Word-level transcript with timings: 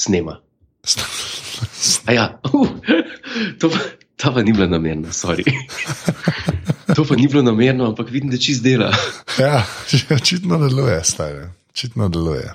snema. 0.00 0.40
A 2.08 2.12
ja, 2.12 2.26
uh, 2.52 2.68
to 3.60 3.68
pa, 3.68 3.78
ta 4.16 4.32
pa 4.32 4.42
ni 4.42 4.52
bilo 4.52 4.66
namerno, 4.66 5.12
sorry. 5.12 5.44
To 6.96 7.04
pa 7.04 7.16
ni 7.16 7.28
bilo 7.28 7.42
namerno, 7.42 7.92
ampak 7.92 8.10
vidim, 8.10 8.30
da 8.30 8.38
čist 8.40 8.64
dela. 8.64 8.90
Ja, 9.38 9.62
očitno 10.16 10.58
deluje, 10.58 11.04
stari. 11.04 11.46
Očitno 11.70 12.08
deluje. 12.08 12.50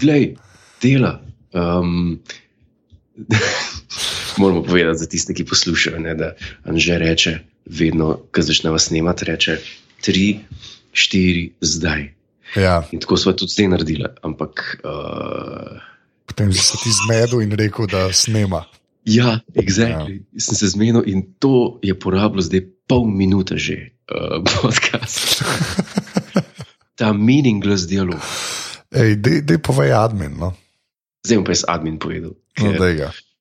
Glej, 0.00 0.34
dela. 0.82 1.20
Um, 1.52 2.20
moramo 4.38 4.62
povedati 4.62 4.98
za 4.98 5.06
tiste, 5.06 5.34
ki 5.34 5.44
poslušajo, 5.44 5.98
ne, 5.98 6.14
da 6.14 6.32
Anže 6.64 6.98
reče, 6.98 7.38
vedno, 7.66 8.18
ko 8.32 8.42
začnemo 8.42 8.78
snemati, 8.78 9.24
reče 9.24 9.58
tri, 10.04 10.40
štiri, 10.92 11.50
zdaj. 11.60 12.12
Ja, 12.56 12.82
In 12.92 13.00
tako 13.00 13.16
smo 13.16 13.32
tudi 13.32 13.52
zdaj 13.52 13.68
naredili. 13.68 14.06
Ampak, 14.22 14.80
uh, 14.84 15.80
potem 16.34 16.50
si 16.50 16.58
se 16.58 16.74
ti 16.82 16.90
zmedel 16.90 17.46
in 17.46 17.54
rekel, 17.54 17.86
da 17.86 18.10
snema. 18.10 18.66
ja, 19.06 19.38
exactly. 19.54 20.26
ja. 20.34 20.40
sem 20.40 20.54
se 20.58 20.66
zmenil 20.68 21.06
in 21.06 21.22
to 21.38 21.78
je 21.82 21.94
porabilo 21.94 22.42
zdaj 22.42 22.66
pol 22.90 23.06
minute 23.06 23.54
že 23.54 23.94
uh, 24.10 24.42
podcast. 24.50 25.46
Ta 26.98 27.14
meaningless 27.14 27.86
dialog. 27.86 28.18
Ej, 28.90 29.22
dej, 29.22 29.46
dej 29.46 29.58
povej 29.62 29.94
admin. 29.94 30.34
No. 30.34 30.58
Zdaj 31.22 31.36
bom 31.38 31.46
pa 31.46 31.54
jaz 31.54 31.64
admin 31.70 32.02
povedal. 32.02 32.34
No. 32.58 32.70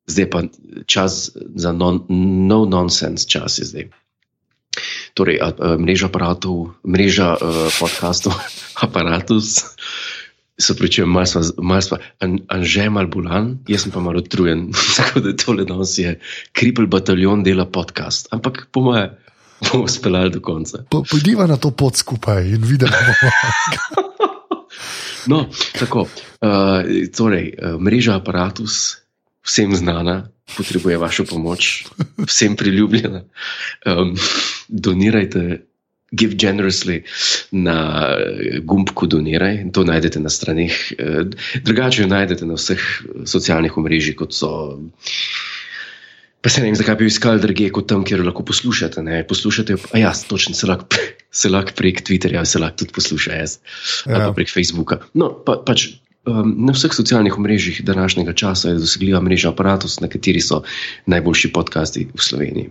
Zdaj 0.05 0.27
pa 0.29 0.39
čas 0.85 1.33
za 1.33 1.71
non, 1.73 2.05
no 2.45 2.69
nonsense 2.69 3.25
čas 3.25 3.57
je 3.57 3.65
zdaj. 3.65 3.85
Torej, 5.13 5.37
a, 5.37 5.53
a, 5.53 5.77
mreža 5.77 6.09
aparatov, 6.09 6.77
mreža 6.81 7.37
uh, 7.37 7.69
podcastov, 7.77 8.33
aparatus. 8.85 9.77
Se 10.59 10.75
pričujem, 10.77 11.09
malo 11.09 11.25
sva, 11.25 11.41
malo 11.57 11.81
sva, 11.81 11.97
an, 12.21 12.37
anže 12.47 12.89
mal 12.89 13.07
bulan, 13.07 13.57
jaz 13.67 13.81
sem 13.87 13.91
pa 13.91 13.99
malo 13.99 14.19
utrujen, 14.21 14.67
tako 14.97 15.19
da 15.19 15.33
tole 15.35 15.65
danes 15.65 15.97
je 15.97 16.19
kripel 16.51 16.85
bataljon 16.87 17.43
dela 17.43 17.65
podcast. 17.65 18.27
Ampak 18.31 18.67
po 18.71 18.81
moje 18.81 19.07
bomo 19.71 19.87
speljali 19.87 20.29
do 20.29 20.41
konca. 20.41 20.83
Po- 20.91 21.03
Pojdiva 21.11 21.47
na 21.47 21.57
to 21.57 21.71
pot 21.71 21.95
skupaj 21.95 22.45
in 22.49 22.63
vidimo. 22.63 22.91
No, 25.25 25.45
tako. 25.79 26.01
Uh, 26.01 26.83
torej, 27.15 27.53
uh, 27.55 27.79
mreža 27.81 28.17
aparatus, 28.19 28.97
vsem 29.45 29.75
znana, 29.75 30.27
potrebuje 30.57 30.97
vašo 30.97 31.23
pomoč, 31.25 31.85
vsem 32.27 32.55
priljubljena. 32.59 33.21
Um, 33.85 34.17
donirajte, 34.67 35.63
give 36.13 36.37
generously 36.37 37.01
na 37.51 37.77
eh, 38.13 38.59
gumbku 38.61 39.07
Doniraj, 39.07 39.71
to 39.73 39.83
najdete 39.83 40.21
na 40.21 40.29
straneh. 40.29 40.71
eh, 40.93 41.25
Drugače 41.65 42.01
jo 42.01 42.07
najdete 42.07 42.45
na 42.45 42.53
vseh 42.55 42.77
eh, 42.79 43.25
socialnih 43.25 43.77
omrežjih, 43.77 44.15
kot 44.15 44.33
so. 44.33 44.79
Pa 46.43 46.51
se 46.51 46.59
ne 46.59 46.67
vem, 46.67 46.75
zakaj 46.75 46.97
bi 46.99 47.05
iskali 47.07 47.39
druge 47.39 47.69
kot 47.71 47.87
tam, 47.87 48.01
kjer 48.03 48.19
lahko 48.19 48.43
poslušate. 48.43 48.99
Ne? 49.01 49.21
Poslušate, 49.23 49.77
a 49.95 50.01
ja, 50.01 50.09
točno 50.27 50.51
se 50.53 50.67
lahko, 50.67 50.85
se 51.41 51.49
lahko 51.49 51.71
prek 51.77 52.03
Twitterja, 52.03 52.43
se 52.45 52.59
lahko 52.59 52.83
tudi 52.83 52.91
posluša 52.97 53.37
jaz, 53.39 53.57
ja. 54.05 54.11
ali 54.11 54.21
Ja. 54.21 54.27
pa 54.27 54.33
prek 54.35 54.51
Facebooka. 54.51 54.99
No, 55.15 55.31
pa, 55.45 55.55
pač 55.63 55.87
um, 56.25 56.53
na 56.65 56.73
vseh 56.73 56.93
socialnih 56.93 57.37
omrežjih 57.37 57.83
današnjega 57.85 58.33
časa 58.33 58.69
je 58.69 58.79
dosegljiva 58.79 59.21
mreža 59.21 59.49
aparatus, 59.49 59.99
na 59.99 60.07
kateri 60.07 60.41
so 60.41 60.61
najboljši 61.05 61.51
podcasti 61.51 62.07
v 62.13 62.21
Sloveniji. 62.21 62.69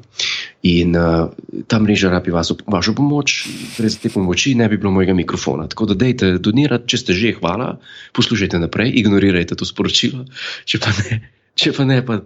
In 0.63 0.97
uh, 0.97 1.29
ta 1.67 1.79
mreža 1.79 2.11
rabi 2.11 2.31
vas, 2.31 2.53
vašo 2.67 2.95
pomoč, 2.95 3.47
brez 3.79 3.99
te 3.99 4.09
pomoči 4.09 4.55
ne 4.55 4.69
bi 4.69 4.77
bilo 4.77 4.93
mojega 4.93 5.15
mikrofona. 5.15 5.69
Tako 5.69 5.93
da 5.93 5.99
dejte 6.05 6.39
donirati, 6.39 6.89
če 6.89 6.99
ste 6.99 7.19
že, 7.19 7.37
hvala, 7.41 7.77
poslušajte 8.17 8.59
naprej, 8.59 8.93
ignorirajte 9.03 9.59
to 9.59 9.69
sporočilo, 9.69 10.25
če 10.65 10.81
pa 10.81 10.97
ne, 10.99 11.23
če 11.55 11.73
pa 11.77 11.85
ne, 11.85 12.01
pa 12.07 12.21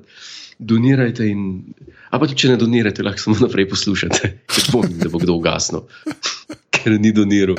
donirajte. 0.59 1.27
In, 1.27 1.75
a 2.11 2.19
pa 2.19 2.27
tudi, 2.27 2.41
če 2.45 2.55
ne 2.55 2.61
donirate, 2.61 3.03
lahko 3.03 3.27
samo 3.27 3.41
naprej 3.43 3.69
poslušate, 3.75 4.35
ker 4.47 4.73
pomnim, 4.73 4.99
da 5.03 5.11
bo 5.11 5.21
kdo 5.23 5.41
ugasnil, 5.41 5.89
ker 6.75 7.01
ni 7.01 7.13
doniral. 7.13 7.59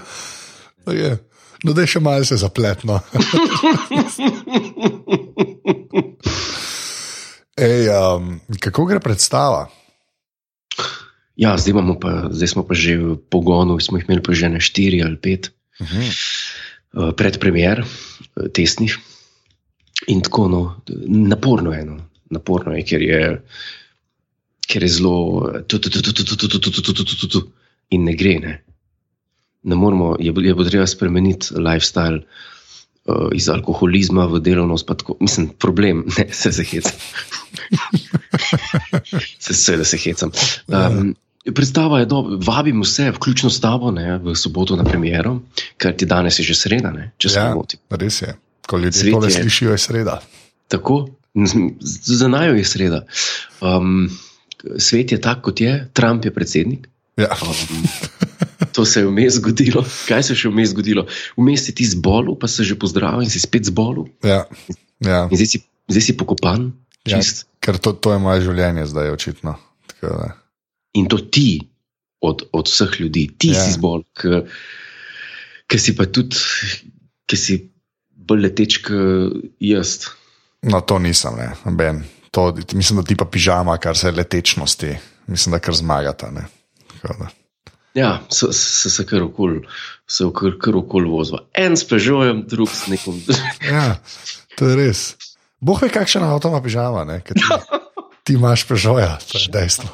Okay. 0.88 1.18
No, 1.64 1.74
da 1.74 1.82
je 1.82 1.92
še 1.96 2.02
malce 2.04 2.38
zapletno. 2.38 3.00
Ej, 7.58 7.90
um, 7.90 8.38
kako 8.62 8.86
gre 8.86 9.02
predstava? 9.02 9.66
Ja, 11.38 11.56
zdaj, 11.58 11.74
pa, 12.02 12.30
zdaj 12.34 12.50
smo 12.54 12.66
pa 12.66 12.78
že 12.78 12.98
v 12.98 13.18
pogonu, 13.30 13.78
smo 13.82 13.98
jih 13.98 14.06
imeli 14.10 14.26
pa 14.26 14.34
že 14.38 14.50
na 14.50 14.62
štiri 14.62 15.02
ali 15.06 15.18
pet 15.18 15.54
Uh 15.78 15.86
-huh. 15.86 16.10
uh, 16.94 17.14
predpremier, 17.14 17.86
uh, 17.86 18.48
testnih. 18.50 18.98
In 20.08 20.22
tako, 20.22 20.48
no, 20.48 20.82
naporno 21.06 21.74
je, 21.74 21.86
no, 21.86 21.98
naporno 22.30 22.74
je, 22.74 22.84
ker 22.84 23.02
je, 23.02 23.42
ker 24.68 24.84
je 24.84 24.90
zelo, 24.90 25.46
tu, 25.68 25.80
tu, 25.80 25.90
tu, 25.90 26.02
tu, 26.02 26.14
tu, 26.14 26.26
tu, 26.26 26.38
tu, 26.38 26.48
tu, 26.50 26.60
tu, 26.60 26.82
tu, 26.82 26.94
tu, 26.94 27.04
tu, 27.06 27.16
tu, 27.16 27.28
tu, 27.28 27.52
in 27.90 28.04
ne 28.04 28.14
gre. 28.14 28.40
Ne. 28.40 28.64
Ne 29.64 29.76
moramo, 29.76 30.16
je, 30.20 30.34
je 30.38 30.54
bo 30.54 30.64
treba 30.64 30.88
spremeniti 30.88 31.54
lifestyle 31.54 32.22
uh, 33.06 33.16
iz 33.32 33.50
alkoholizma 33.50 34.26
v 34.26 34.40
delovnost. 34.40 34.86
pa 34.86 34.94
Tako, 34.94 35.18
mislim, 35.20 35.50
problem, 35.50 36.06
ne 36.18 36.28
se 36.32 36.52
se 36.52 36.64
hecam. 36.64 36.92
se 39.40 39.54
seveda 39.54 39.84
se 39.84 39.98
hecam. 39.98 40.32
Um, 40.68 41.16
Predstava 41.48 42.00
je 42.00 42.06
dobra, 42.06 42.36
vabim 42.44 42.82
vse, 42.82 43.12
vključno 43.12 43.50
s 43.50 43.60
tabo, 43.60 43.92
ne, 43.92 44.18
v 44.18 44.36
soboto 44.36 44.76
na 44.76 44.84
premiero, 44.84 45.38
ker 45.78 45.96
ti 45.96 46.06
danes 46.06 46.40
je 46.40 46.44
že 46.44 46.54
sreda, 46.54 46.92
ne, 46.92 47.12
če 47.18 47.30
se 47.30 47.40
Ja. 47.40 47.50
ne 47.50 47.56
motim. 47.56 47.80
Res 47.90 48.22
je. 48.22 48.34
Ko 48.68 48.78
ljudje 48.78 48.92
Svet 48.94 49.14
tole 49.14 49.28
je- 49.28 49.32
slišijo, 49.34 49.72
je 49.72 49.78
sreda. 49.78 50.18
Tako, 50.68 51.08
za 52.12 52.28
najo 52.28 52.54
je 52.54 52.66
sreda. 52.66 53.00
Um, 53.62 54.10
svet 54.78 55.12
je 55.12 55.22
tak, 55.22 55.42
kot 55.42 55.62
je, 55.62 55.88
Trump 55.94 56.26
je 56.26 56.34
predsednik. 56.34 56.90
Ja. 57.16 57.32
Um, 57.32 57.88
to 58.78 58.86
se 58.86 59.02
je 59.02 59.08
vmes 59.08 59.40
zgodilo. 59.40 59.82
Kaj 60.06 60.22
se 60.22 60.36
je 60.36 60.44
še 60.44 60.50
vmes 60.50 60.70
zgodilo? 60.70 61.08
Vmes 61.34 61.66
si 61.66 61.74
ti 61.74 61.82
zbolel, 61.84 62.36
pa 62.36 62.46
se 62.46 62.62
že 62.62 62.78
pozdravil 62.78 63.26
in 63.26 63.30
si 63.30 63.42
spet 63.42 63.66
zbolel, 63.66 64.06
Ja. 64.22 64.46
Ja. 65.00 65.26
in 65.26 65.34
zdaj 65.34 65.50
si, 65.50 65.58
zdaj 65.90 66.04
si 66.04 66.14
pokopan. 66.14 66.70
Ja, 67.04 67.18
Čist. 67.18 67.48
ker 67.58 67.80
to, 67.80 67.94
to 67.94 68.12
je 68.12 68.20
moje 68.20 68.44
življenje 68.44 68.86
zdaj, 68.86 69.10
očitno. 69.10 69.56
Tako 69.88 70.14
da. 70.14 70.28
In 70.94 71.08
to 71.08 71.18
ti, 71.18 71.64
od, 72.20 72.46
od 72.52 72.68
vseh 72.68 73.00
ljudi, 73.00 73.28
ti 73.32 73.50
Ja. 73.50 73.58
ja. 73.58 73.64
si 73.64 73.78
zbolel, 73.78 74.06
ki 75.66 75.78
si 75.78 75.96
pa 75.96 76.06
tudi, 76.06 76.38
ki 77.26 77.36
si 77.36 77.58
bolj 78.12 78.44
leteč 78.44 78.78
kot 78.84 79.42
jaz. 79.58 80.12
No, 80.62 80.82
to 80.82 81.00
nisem, 81.00 81.38
ne. 81.38 81.50
Ben. 81.72 82.04
To, 82.30 82.50
mislim, 82.74 83.00
da 83.00 83.08
ti 83.08 83.16
pa 83.16 83.26
pižama, 83.26 83.78
kar 83.78 83.96
se 83.96 84.12
letečnosti, 84.12 84.92
mislim, 85.28 85.54
da 85.54 85.60
kar 85.60 85.74
zmagata. 85.74 86.28
Ne. 86.30 86.44
Tako 87.00 87.16
da. 87.20 87.28
Ja, 87.96 88.20
so 88.30 88.52
se, 88.54 88.90
se 88.90 89.06
kar 89.06 89.24
okoli, 89.26 89.62
se 90.08 90.28
kar, 90.36 90.58
kar 90.62 90.76
okoli 90.76 91.10
vozva. 91.10 91.44
En 91.54 91.78
s 91.78 91.88
Peugeotom, 91.88 92.44
drug 92.48 92.70
s 92.70 92.88
nekom. 92.92 93.22
Ja, 93.74 93.98
to 94.58 94.70
je 94.70 94.76
res. 94.80 95.06
Boh 95.60 95.80
ve, 95.82 95.90
kakšen 95.90 96.24
avto 96.24 96.52
ima 96.52 96.62
pižama, 96.62 97.06
ne. 97.08 97.22
Ti, 97.26 97.34
ti 98.26 98.38
imaš 98.38 98.68
pežoja, 98.70 99.18
to 99.26 99.42
je 99.42 99.50
dejstvo. 99.54 99.90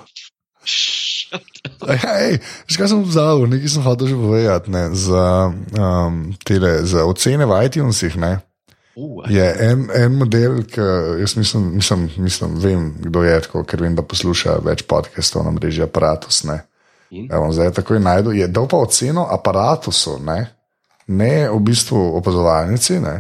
Ja, 1.84 2.16
ej, 2.24 2.40
Že 2.68 2.80
kaj 2.80 2.90
sem 2.92 3.04
vzal, 3.04 3.46
nekaj 3.52 3.72
sem 3.72 3.84
hotel 3.84 4.12
že 4.12 4.18
povedati. 4.20 4.72
Ne, 4.72 4.84
za, 4.96 5.52
um, 5.52 6.36
tele, 6.44 6.84
za 6.88 7.08
ocene 7.08 7.48
v 7.48 7.60
iTunesih 7.68 8.20
ne, 8.20 8.40
Uh, 8.96 9.26
je 9.30 9.56
en, 9.60 9.88
en 9.96 10.12
model, 10.14 10.60
ki 10.70 10.82
jaz 11.20 11.34
mislim, 11.38 11.76
mislim, 11.76 12.10
mislim, 12.18 12.60
vem, 12.62 12.94
kdo 13.00 13.24
je, 13.24 13.40
tako, 13.42 13.64
ker 13.66 13.82
vem, 13.82 13.96
da 13.98 14.06
posluša 14.06 14.60
več 14.62 14.84
podcastov 14.86 15.48
na 15.48 15.54
mreži 15.56 15.82
Apparatus. 15.82 16.44
Ne. 16.46 16.60
In? 17.14 17.28
Ja, 17.30 17.38
bom 17.38 17.54
zdaj 17.54 17.76
takoj 17.78 18.02
najdel. 18.02 18.34
Je 18.42 18.48
dal 18.50 18.66
pa 18.66 18.80
oceno 18.82 19.28
aparatusu, 19.30 20.18
ne, 20.26 20.40
ne 21.14 21.34
v 21.52 21.60
bistvu 21.62 22.00
opazovalnici, 22.18 22.98
ne, 23.04 23.20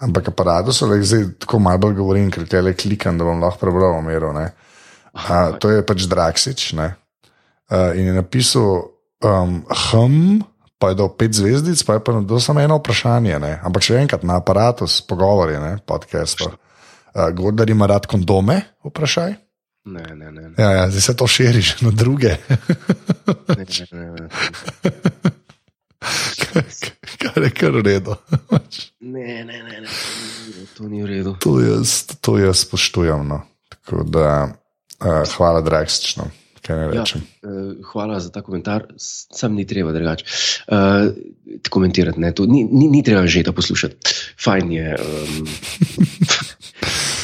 ampak 0.00 0.32
aparatusu, 0.32 0.88
le 0.90 1.02
zdaj 1.04 1.26
tako 1.44 1.60
malo 1.62 1.84
bolj 1.86 1.94
govorim, 2.00 2.30
ker 2.32 2.48
te 2.48 2.62
le 2.64 2.74
klikam, 2.74 3.18
da 3.20 3.28
bom 3.28 3.42
lahko 3.42 3.62
prebral 3.62 3.98
omero. 4.00 4.32
ne. 4.34 4.50
A, 5.14 5.58
to 5.58 5.70
je 5.70 5.82
pač 5.86 6.06
Draksič. 6.06 6.72
Ne? 6.78 6.94
Uh, 7.70 7.92
in 7.98 8.10
je 8.10 8.14
napisal, 8.14 8.94
um, 9.22 9.60
hm, 9.66 10.40
pa 10.78 10.90
je 10.90 10.98
dal 11.02 11.10
pet 11.14 11.34
zvezdic, 11.34 11.82
pa 11.86 11.98
je 11.98 12.04
pa 12.06 12.16
dal 12.22 12.40
samo 12.42 12.62
eno 12.62 12.78
vprašanje. 12.80 13.38
Ne? 13.42 13.52
Ampak 13.62 13.86
še 13.86 14.00
enkrat 14.00 14.26
na 14.26 14.40
aparatus, 14.40 15.02
pogovori, 15.06 15.58
ne, 15.62 15.76
podcastov. 15.84 16.56
Uh, 17.10 17.28
Gordar 17.34 17.70
ima 17.70 17.90
rad 17.90 18.06
kondome, 18.10 18.62
vprašaj. 18.86 19.49
Ne, 19.84 20.02
ne, 20.14 20.32
ne. 20.32 20.48
ne, 20.48 20.54
Ja, 20.58 20.70
ja, 20.70 20.90
zdaj 20.90 21.00
se 21.00 21.16
to 21.16 21.26
širi 21.26 21.62
še 21.62 21.84
na 21.86 21.90
druge. 21.90 22.36
ne, 23.56 23.64
ne, 23.92 24.10
ne. 24.12 24.28
Kar 27.20 27.42
je 27.42 27.50
kar 27.50 27.72
v 27.76 27.82
redu. 27.84 28.16
Ne, 29.00 29.44
ne, 29.44 29.62
ne, 29.62 29.80
ne, 29.84 30.66
to 30.76 30.88
ni 30.88 31.02
v 31.02 31.06
redu. 31.06 31.36
To 31.44 31.60
jaz, 31.60 32.04
to 32.20 32.36
jaz 32.40 32.64
spoštujem. 32.66 33.24
No. 33.28 33.42
Tako 33.68 34.04
da, 34.04 34.52
uh, 35.00 35.22
hvala. 35.36 35.64
No. 36.16 36.28
Ne 36.28 36.36
Ja, 36.68 37.02
eh, 37.02 37.80
hvala 37.92 38.20
za 38.20 38.30
ta 38.30 38.42
komentar, 38.42 38.84
sam 38.96 39.54
ni 39.54 39.66
treba 39.66 39.92
drugače. 39.92 40.24
Uh, 40.68 41.08
komentirati, 41.70 42.20
ne, 42.20 42.32
ni, 42.46 42.64
ni, 42.64 42.88
ni 42.88 43.02
treba 43.02 43.26
že 43.26 43.42
to 43.42 43.52
poslušati. 43.52 43.96
Fajn 44.44 44.72
je, 44.72 44.96
um, 45.00 45.48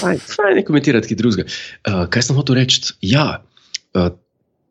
fajn, 0.01 0.21
fajn 0.21 0.61
je 0.61 0.65
komentirati 0.69 1.11
kaj 1.11 1.21
drugega. 1.21 1.49
Uh, 1.87 2.05
kaj 2.13 2.29
sem 2.29 2.39
hotel 2.39 2.61
reči? 2.61 2.95
Ja, 3.05 3.27
uh, 3.95 4.11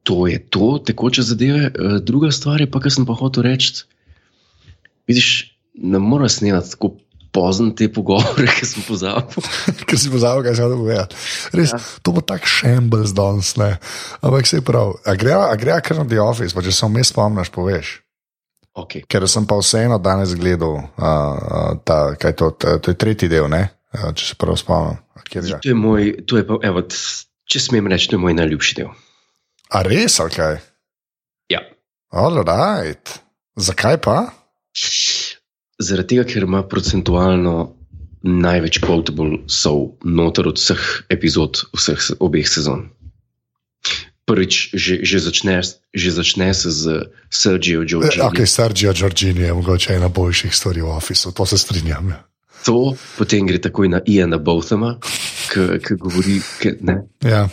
to 0.05 0.27
je 0.29 0.39
to, 0.53 0.75
tekoče 0.85 1.25
zadeve. 1.25 1.71
Uh, 1.71 1.97
druga 2.01 2.31
stvar 2.35 2.61
je 2.61 2.69
pa, 2.71 2.81
kar 2.83 2.93
sem 2.93 3.07
pa 3.07 3.17
hotel 3.17 3.47
reči. 3.49 3.85
Vidiš, 5.09 5.31
ne 5.73 5.99
moreš 5.99 6.39
snemati 6.39 6.71
tako 6.73 6.95
pozno 7.35 7.73
te 7.75 7.89
pogovore, 7.91 8.47
ki 8.57 8.65
sem 8.65 8.85
pozabil. 8.87 9.43
Ker 9.87 9.99
si 9.99 10.11
pozabil, 10.13 10.45
kaj 10.47 10.55
se 10.55 10.69
povedati. 10.71 11.19
Res, 11.57 11.75
ja. 11.75 11.81
To 12.07 12.15
bo 12.15 12.23
tako 12.23 12.47
šembel 12.47 13.03
danes, 13.11 13.51
ne. 13.59 13.75
Ampak 14.23 14.47
se 14.47 14.63
prav. 14.63 14.95
A 15.03 15.17
greva 15.19 15.81
kar 15.83 15.99
na 15.99 16.07
The 16.07 16.23
Office, 16.23 16.55
pa 16.55 16.63
če 16.63 16.71
se 16.71 16.87
vmes 16.87 17.11
spomniš, 17.11 17.51
poveš. 17.51 17.99
Okay. 18.75 19.05
Ker 19.07 19.23
sem 19.31 19.47
pa 19.47 19.55
vseeno 19.59 19.99
danes 20.03 20.33
gledal, 20.35 20.81
uh, 20.99 21.75
ta, 21.87 22.15
kaj 22.19 22.33
to, 22.35 22.51
ta, 22.59 22.75
to 22.79 22.91
je 22.91 22.99
tretji 22.99 23.31
del, 23.31 23.47
ne? 23.51 23.69
Uh, 23.95 24.11
če 24.11 24.25
se 24.25 24.35
prav 24.35 24.57
spomnim. 24.59 24.99
To 25.31 25.63
je 25.63 25.73
moj, 25.73 26.03
to 26.27 26.37
je 26.37 26.43
pa, 26.43 26.57
evo, 26.61 26.83
če 27.47 27.59
smem 27.59 27.87
reči, 27.87 28.11
to 28.11 28.17
je 28.17 28.21
moj 28.21 28.35
najljubši 28.35 28.75
del. 28.75 28.91
A 29.71 29.81
res, 29.81 30.19
ali 30.19 30.31
kaj? 30.31 30.57
Ja. 31.49 31.61
All 32.11 32.41
right. 32.41 33.15
Zakaj 33.55 33.97
pa? 34.03 34.17
Zaradi 35.79 36.15
tega, 36.15 36.25
ker 36.25 36.43
ima 36.43 36.63
procentualno 36.63 37.75
največ 38.25 38.79
quotable 38.81 39.43
sov 39.47 39.95
noter 40.03 40.47
od 40.47 40.57
vseh 40.57 40.81
epizod 41.09 41.63
vseh 41.71 41.99
se- 42.01 42.15
obeh 42.19 42.43
sezon. 42.43 42.89
Prvič, 44.25 44.73
že, 44.73 45.05
že, 45.05 45.19
začne, 45.21 45.61
že 45.93 46.09
začne 46.09 46.49
se 46.49 46.71
z 46.71 47.05
Sergio 47.29 47.81
E, 47.81 47.85
Giorgio. 47.85 48.25
ok, 48.25 48.41
Sergio 48.43 48.89
Giorgini 48.91 49.45
je 49.45 49.53
mogoče 49.53 49.93
ena 49.93 50.09
boljših 50.09 50.49
stvari 50.49 50.81
v 50.81 50.89
Officeu, 50.89 51.31
to 51.31 51.45
se 51.45 51.57
strinjam. 51.57 52.09
ja. 52.09 52.25
To, 52.65 52.95
potem 53.17 53.45
gre 53.45 53.59
takoj 53.61 53.89
na 53.93 53.99
Iana 54.09 54.37
Bothama, 54.41 54.95
ki 55.53 55.97
govori, 56.01 56.39
ki, 56.61 56.71
ne, 56.81 56.95
Ja. 57.21 57.45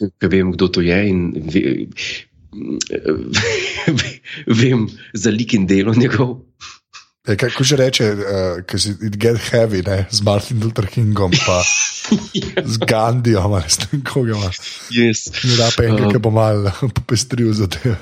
ki 0.00 0.26
vem, 0.32 0.52
kdo 0.56 0.68
to 0.72 0.80
je 0.80 0.96
in 1.08 1.28
ve, 1.52 1.84
vem 4.60 4.88
za 5.12 5.30
lik 5.30 5.52
in 5.54 5.66
delo 5.68 5.92
njegov. 5.94 6.40
Ja, 7.28 7.34
kako 7.36 7.64
že 7.66 7.76
reče, 7.76 8.04
uh, 8.14 8.18
ki 8.64 8.78
si 8.78 8.90
it 9.02 9.16
get 9.18 9.36
heavy, 9.50 9.82
ne, 9.82 10.06
z 10.10 10.22
Martin 10.22 10.60
Luther 10.62 10.86
Kingom, 10.86 11.32
pa 11.46 11.58
z 12.72 12.76
Gandhijem, 12.86 13.52
ali 13.52 13.66
s 13.68 13.76
tem 13.82 14.00
koga 14.06 14.36
ima. 14.38 14.50
Yes. 14.94 15.26
Ne 15.44 15.56
da 15.58 15.70
pa 15.76 15.84
enega, 15.88 16.06
Um, 16.06 16.12
ki 16.14 16.18
bo 16.22 16.30
malo 16.30 16.70
popestril 16.96 17.50
za 17.52 17.66
te. 17.66 17.96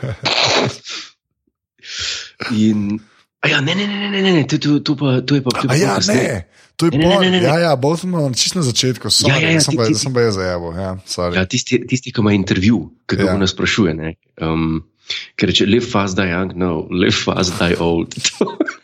In, 2.52 3.00
ja, 3.46 3.60
ne, 3.60 3.74
ne, 3.74 3.86
ne, 3.86 4.10
ne, 4.10 4.22
ne, 4.22 4.32
ne 4.32 4.42
to, 4.44 4.58
to, 4.58 4.80
to, 4.80 4.96
pa, 4.96 5.20
to 5.20 5.34
je 5.34 5.42
pa. 5.42 5.50
Je 5.62 5.68
pa 5.68 5.74
ja, 5.74 5.98
ne, 6.08 6.44
to 6.76 6.86
je 6.86 6.90
Ne, 6.92 7.04
pol. 7.04 7.20
ne, 7.20 7.30
ne, 7.30 7.38
ne. 7.38 7.44
Ja, 7.44 7.58
ja, 7.60 7.72
bolj 7.76 7.98
smo 7.98 8.30
čisto 8.32 8.58
na 8.58 8.64
začetku, 8.64 9.10
sorry, 9.10 9.30
Ja, 9.30 9.38
ja, 9.38 9.50
ja, 9.50 9.60
sem 9.60 9.72
ti- 9.72 9.76
pa, 9.76 9.86
ti- 9.86 9.94
sem 9.94 10.12
pa 10.12 10.20
jaz 10.20 10.34
zajabo. 10.34 10.72
Ja, 10.72 10.96
sorry. 11.06 11.36
Ja, 11.36 11.44
tisti, 11.46 11.80
tisti, 11.86 12.12
ki 12.12 12.20
ima 12.20 12.32
intervju, 12.32 12.78
ki 13.06 13.16
ga 13.16 13.22
Ja. 13.22 13.30
ja. 13.30 13.38
nas 13.38 13.50
sprašuje. 13.50 13.94
Ne, 13.94 14.14
um, 14.40 14.84
ker 15.36 15.48
reče: 15.48 15.66
Live 15.66 15.86
fast, 15.86 16.16
die 16.16 16.26
young, 16.26 16.52
no, 16.56 16.86
live 16.90 17.14
fast, 17.14 17.54
die 17.58 17.76
old. 17.78 18.14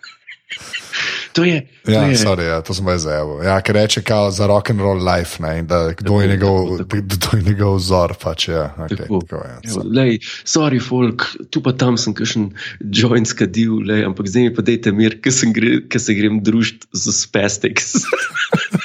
to 1.32 1.44
je. 1.44 1.66
To 1.84 1.90
Ja, 1.90 2.02
je 2.02 2.16
sorry, 2.16 2.46
ja, 2.48 2.60
to 2.60 2.74
sem 2.74 2.86
jaz 2.88 3.02
zajabo. 3.02 3.42
Ja, 3.42 3.60
ker 3.62 3.74
reče 3.74 4.02
kao 4.02 4.30
za 4.30 4.46
rock 4.46 4.70
and 4.70 4.80
roll 4.80 5.00
life, 5.04 5.42
ne, 5.42 5.62
da 5.62 5.92
kdo 5.92 6.20
je 6.20 6.28
Tako, 6.28 6.32
njegov, 6.32 6.78
tako, 6.78 6.96
kdo 7.16 7.36
je 7.36 7.42
njegov 7.42 7.76
vzor. 7.76 8.14
Pač, 8.22 8.48
ja, 8.48 8.74
okay, 8.78 8.96
Tako. 8.96 9.20
tako, 9.20 9.42
ja, 9.44 9.58
Evo, 9.64 9.80
sorry. 9.80 9.96
Lej, 9.96 10.18
sorry, 10.44 10.80
folk, 10.88 11.26
tu 11.50 11.62
pa 11.62 11.72
tam 11.72 11.96
sem 12.00 12.14
kakšen 12.14 12.50
joint 12.80 13.28
skadil, 13.28 13.80
lej, 13.86 14.04
ampak 14.08 14.28
zdaj 14.28 14.48
mi 14.48 14.54
pa 14.54 14.62
dajte 14.66 14.92
mir, 14.92 15.20
ker 15.22 15.32
gre, 15.54 15.80
se 16.00 16.14
grem 16.14 16.42
družiti 16.44 16.86
z 16.92 17.16
Spastics. 17.22 17.94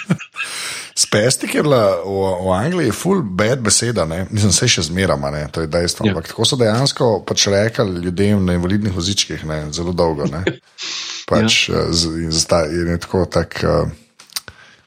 Spestik 0.95 1.55
je 1.55 1.63
bila 1.63 1.99
v, 2.07 2.19
v 2.47 2.51
Angliji 2.55 2.91
full 2.95 3.19
bad 3.21 3.59
beseda, 3.59 4.05
ne? 4.07 4.21
mislim, 4.31 4.51
se 4.55 4.67
še 4.71 4.85
zmerama, 4.87 5.27
ne? 5.31 5.43
to 5.51 5.65
je 5.65 5.67
dejstvo. 5.67 6.07
Ja. 6.07 6.13
Ampak 6.15 6.29
tako 6.31 6.45
so 6.47 6.55
dejansko 6.55 7.09
pač 7.27 7.47
rekli 7.51 7.99
ljudem 8.05 8.45
na 8.47 8.55
invalidnih 8.55 8.95
vozičkih, 8.95 9.43
ne? 9.43 9.57
zelo 9.75 9.91
dolgo. 9.91 10.23
Ne? 10.31 10.45
Pač, 11.29 11.69
ja. 11.73 11.87
z, 11.89 12.11
in 12.21 12.31
zdaj 12.31 12.69
je 12.69 12.97
tako 13.01 13.23
tak, 13.25 13.57
uh, 13.65 13.89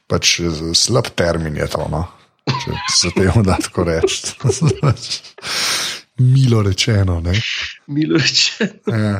pač 0.07 0.39
z- 0.39 0.71
slab 0.71 1.11
termin 1.11 1.57
je 1.59 1.67
to, 1.67 1.83
no? 1.91 2.05
če 2.47 2.77
se 2.95 3.11
temu 3.13 3.43
da 3.45 3.59
tako 3.61 3.83
reči. 3.91 4.33
Milo 6.33 6.63
rečeno. 6.63 7.19
Ne? 7.21 7.35
Milo 7.91 8.17
reče. 8.17 8.69
Ja. 8.87 9.19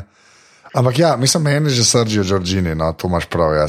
Ampak 0.73 0.99
ja, 0.99 1.17
mislim, 1.17 1.43
meni 1.43 1.69
je 1.69 1.81
že 1.81 1.83
Sergio 1.83 2.23
Giorgini, 2.23 2.75
no, 2.75 2.93
to 2.93 3.07
imaš 3.07 3.25
prav. 3.25 3.55
Ja. 3.57 3.65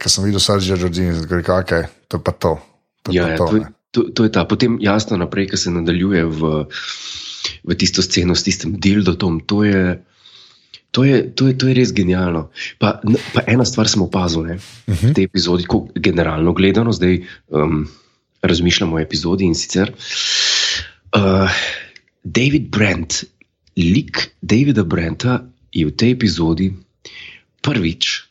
Ker 0.00 0.10
sem 0.10 0.24
videl 0.24 0.40
Sergio 0.40 0.76
Giorgini, 0.76 1.12
sem 1.12 1.28
rekel, 1.28 1.54
okay, 1.60 1.88
to 2.08 2.16
je 2.16 2.22
pa 2.24 2.32
to. 2.32 2.56
to, 3.02 3.12
je 3.12 3.16
Ja, 3.16 3.24
pa 3.24 3.30
ja, 3.30 3.36
to, 3.36 3.46
to, 3.46 3.56
ne. 3.56 3.66
to, 3.90 4.00
to 4.16 4.24
je 4.24 4.32
ta. 4.32 4.44
Potem 4.48 4.78
jasno 4.80 5.20
naprej, 5.20 5.52
ki 5.52 5.60
se 5.60 5.70
nadaljuje 5.70 6.24
v, 6.24 6.40
v 7.68 7.76
tisto 7.76 8.00
sceno 8.02 8.34
s 8.34 8.46
tistim 8.48 8.80
dildotom. 8.80 9.44
To 9.44 9.60
je, 9.64 10.00
to 10.90 11.04
je, 11.04 11.20
to 11.36 11.52
je, 11.52 11.58
to 11.60 11.68
je 11.68 11.74
res 11.76 11.92
genialno. 11.92 12.48
Pa, 12.80 12.96
pa 13.36 13.44
ena 13.44 13.68
stvar 13.68 13.90
sem 13.90 14.00
opazil 14.00 14.48
ne, 14.48 14.56
uh 14.56 14.94
-huh. 14.94 15.10
v 15.10 15.14
tej 15.14 15.24
epizodi, 15.28 15.68
ko 15.68 15.88
generalno 15.92 16.56
gledano, 16.56 16.92
zdaj 16.92 17.20
um, 17.52 17.84
razmišljamo 18.42 18.96
o 18.96 19.00
epizodi 19.04 19.44
in 19.44 19.54
sicer. 19.54 19.92
Uh, 21.12 21.50
David 22.24 22.72
Brent, 22.72 23.24
lik 23.76 24.32
Davida 24.40 24.84
Brenta 24.84 25.44
je 25.76 25.84
v 25.84 25.92
tej 25.92 26.16
epizodi 26.16 26.72
prvič 27.60 28.24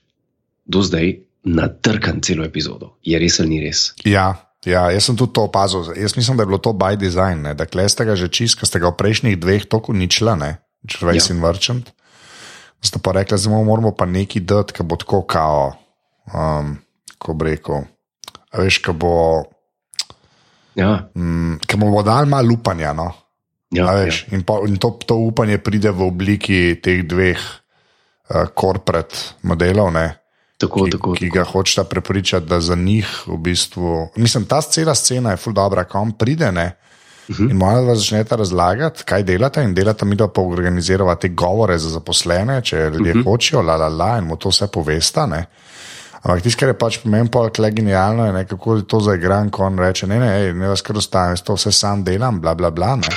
do 0.66 0.82
zdaj 0.82 1.22
natrkan 1.46 2.26
celo 2.26 2.42
epizodo. 2.42 2.98
Je 3.06 3.14
res 3.22 3.38
ali 3.38 3.50
ni 3.54 3.60
res? 3.62 3.94
Ja, 4.02 4.42
ja, 4.66 4.90
jaz 4.90 5.06
sem 5.06 5.14
tudi 5.14 5.38
to 5.38 5.46
opazil. 5.46 5.86
Jaz 5.94 6.18
mislim, 6.18 6.38
da 6.38 6.44
je 6.44 6.50
bilo 6.50 6.58
to 6.58 6.74
by 6.74 6.98
design, 6.98 7.46
ne? 7.46 7.54
da 7.54 7.70
klej 7.70 7.94
ste 7.94 8.02
ga 8.10 8.18
že 8.18 8.34
čist, 8.34 8.58
ker 8.58 8.66
ste 8.66 8.82
ga 8.82 8.90
v 8.90 8.98
prejšnjih 8.98 9.38
dveh 9.38 9.70
toku 9.70 9.94
ničla, 9.94 10.34
ne, 10.34 10.58
Črvajs 10.86 11.30
Ja. 11.30 11.34
in 11.38 11.42
Vrčant. 11.42 11.86
Ste 12.82 13.02
pa 13.02 13.14
rekli, 13.18 13.38
zdaj 13.38 13.66
moramo 13.66 13.94
pa 13.94 14.06
neki 14.06 14.42
dati, 14.46 14.74
ki 14.74 14.86
bo 14.86 14.98
tako 14.98 15.26
kao, 15.26 15.74
um, 16.30 16.78
ko 17.18 17.34
bi 17.34 17.54
rekel. 17.54 17.86
Veš, 18.54 18.82
ki 18.86 18.94
bo, 18.94 19.46
Ja, 20.76 21.08
mm, 21.16 21.64
ki 21.66 21.78
bomo 21.80 22.04
dali 22.04 22.28
malo 22.30 22.54
upanja. 22.54 22.94
No? 22.94 23.14
Ja, 23.72 23.86
A 23.88 23.92
ja. 23.94 24.06
Veš, 24.06 24.26
in 24.32 24.44
po, 24.44 24.62
in 24.68 24.78
to, 24.78 24.90
to 25.06 25.16
upanje 25.16 25.58
pride 25.58 25.92
v 25.92 26.02
obliki 26.02 26.76
teh 26.84 27.04
dveh 27.04 27.38
uh, 28.30 28.46
corporate 28.54 29.16
modelov, 29.42 29.92
ne, 29.94 30.18
Tako, 30.58 30.86
ki, 30.86 30.92
tako, 30.92 31.14
ki 31.14 31.28
tako. 31.28 31.34
ga 31.34 31.44
hočeta 31.44 31.84
prepričati, 31.84 32.46
da 32.46 32.60
za 32.62 32.76
njih 32.76 33.06
v 33.28 33.38
bistvu. 33.38 34.10
Mislim, 34.16 34.46
ta 34.46 34.62
cela 34.62 34.96
scena 34.96 35.32
je 35.32 35.38
ful 35.38 35.54
dobro, 35.54 35.84
kam 35.84 36.12
pride. 36.12 36.51
Ne, 36.51 36.78
Mhm. 37.28 37.34
uh 37.34 37.39
-huh. 37.39 37.51
In 37.51 37.58
malo 37.58 37.86
da 37.86 37.96
začnete 37.96 38.36
razlagati, 38.36 39.04
kaj 39.04 39.24
delate, 39.24 39.63
in 39.63 39.74
delate 39.74 40.06
mi, 40.06 40.16
da 40.16 40.28
pa 40.28 40.42
organizirate 40.42 41.22
te 41.22 41.30
govore 41.30 41.78
za 41.78 41.89
zaposlene, 41.89 42.62
če 42.62 42.78
ljudje 42.78 43.12
uh 43.12 43.18
Mhm. 43.18 43.20
-huh. 43.20 43.32
hočejo, 43.32 43.62
la, 43.62 43.75
la, 43.75 43.88
la, 43.88 44.18
in 44.18 44.24
mu 44.24 44.36
to 44.36 44.50
vse 44.50 44.68
povesta. 44.68 45.25
Ne. 45.25 45.46
Ampak 46.22 46.42
tisto, 46.42 46.60
kar 46.60 46.70
je 46.70 46.74
pač 46.74 47.00
meni 47.04 47.30
pa 47.30 47.50
kle 47.50 47.72
genialno, 47.72 48.25
je, 48.25 48.34
ne, 48.34 48.46
kako 48.46 48.75
je 48.75 48.88
to 48.88 49.00
zaigran, 49.00 49.50
ko 49.50 49.63
on 49.63 49.80
reče: 49.80 50.08
ne, 50.08 50.20
ne, 50.20 50.38
ej, 50.38 50.54
ne 50.54 50.68
vas 50.68 50.82
kar 50.82 50.98
ostanem, 50.98 51.32
jaz 51.32 51.42
to 51.42 51.54
vse 51.54 51.72
sam 51.72 52.04
delam, 52.04 52.42
bla, 52.42 52.56
bla, 52.56 52.70
bla. 52.72 52.96
Ne. 52.96 53.08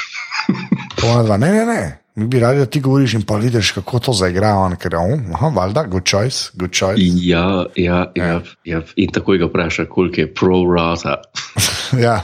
Dva, 0.98 1.36
ne, 1.36 1.50
ne, 1.52 1.64
ne, 1.66 1.80
mi 2.14 2.26
bi 2.26 2.40
radi, 2.40 2.58
da 2.58 2.66
ti 2.66 2.80
govoriš 2.80 3.14
in 3.14 3.22
pa 3.22 3.36
vidiš, 3.36 3.70
kako 3.72 3.98
to 3.98 4.12
zaigra 4.12 4.54
on, 4.58 4.76
ker 4.76 4.92
je 4.92 4.98
on, 4.98 5.20
aha, 5.34 5.48
valjda, 5.48 5.84
good 5.84 6.02
choice, 6.04 6.50
good 6.54 6.72
choice. 6.74 7.02
Ja, 7.22 7.64
ja, 7.76 8.06
ja, 8.14 8.40
ja. 8.64 8.80
In 8.96 9.12
takoj 9.12 9.38
ga 9.38 9.46
vpraša, 9.46 9.84
koliko 9.86 10.20
je 10.20 10.34
pro 10.34 10.62
rata. 10.76 11.16
Ja. 11.98 12.20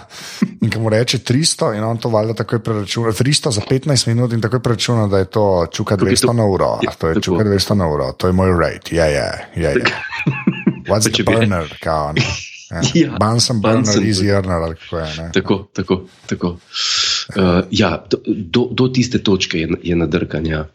In 0.60 0.68
ko 0.70 0.80
mu 0.80 0.90
reče 0.92 1.18
300, 1.18 1.70
in 1.76 1.84
on 1.84 1.96
to 1.98 2.08
valjda 2.08 2.34
takoj 2.34 2.58
preračuna, 2.62 3.12
300 3.12 3.50
za 3.50 3.60
15 3.60 4.08
minut, 4.08 4.32
in 4.32 4.40
takoj 4.40 4.60
preračuna, 4.62 5.06
da 5.06 5.18
je 5.18 5.24
to 5.24 5.66
čuka 5.72 5.96
Koliko 5.96 6.10
je 6.10 6.16
200 6.16 6.26
to? 6.26 6.32
na 6.32 6.44
uro. 6.44 6.64
Ja, 6.64 6.78
Ja, 6.82 6.92
to 6.98 7.08
je 7.08 7.14
tako. 7.14 7.24
čuka 7.24 7.44
200 7.44 7.74
na 7.74 7.88
uro, 7.88 8.12
to 8.12 8.26
je 8.26 8.32
moj 8.32 8.50
rate, 8.60 8.96
ja, 8.96 9.06
ja, 9.06 9.30
ja. 9.56 9.70
ja. 9.70 9.74
What's 10.88 11.08
the 11.14 11.22
burner, 11.24 11.74
kao, 11.80 12.12
ne? 12.12 12.22
Ja, 12.70 12.80
burner, 13.18 13.18
Bunsen 13.18 14.02
easy 14.02 14.24
burner. 14.24 14.34
earner, 14.34 14.62
ali 14.62 14.74
kako 14.76 14.98
je. 14.98 15.08
Ne? 15.18 15.30
Tako, 15.34 15.58
tako. 15.72 16.00
tako. 16.26 16.48
Uh, 17.36 17.64
ja, 17.70 18.04
do, 18.26 18.68
do, 18.70 18.88
tiste 18.88 19.18
točke 19.22 19.58
je, 19.60 19.68
je 19.82 19.96
nadrkan. 19.96 20.46
Ja, 20.46 20.66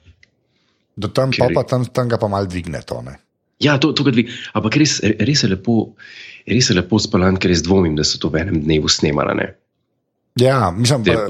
Do 0.96 1.08
tam, 1.08 1.32
Ker- 1.32 1.54
pa, 1.54 1.62
pa 1.62 1.64
tam, 1.64 1.86
tam 1.86 2.10
ga 2.10 2.18
pa 2.18 2.28
mal 2.28 2.46
dvigne 2.46 2.82
to. 2.86 3.02
Ne? 3.02 3.18
ja 3.60 3.78
to, 3.78 3.92
to 3.92 4.04
ga 4.04 4.12
dvig. 4.12 4.30
Ampak 4.54 4.76
res, 4.76 5.00
res, 5.04 5.44
je 5.44 5.50
lepo, 5.50 5.94
res 6.48 6.70
je 6.70 6.76
lepo 6.76 7.00
spaljan, 7.00 7.38
ker 7.40 7.52
res 7.52 7.64
dvomim, 7.64 7.96
da 7.96 8.04
so 8.04 8.20
to 8.20 8.30
v 8.30 8.44
enem 8.44 8.62
dnevu 8.64 8.88
snemali. 8.92 9.36
ne. 9.36 9.48
Ja, 10.40 10.72
mislim, 10.72 11.04
pa, 11.04 11.26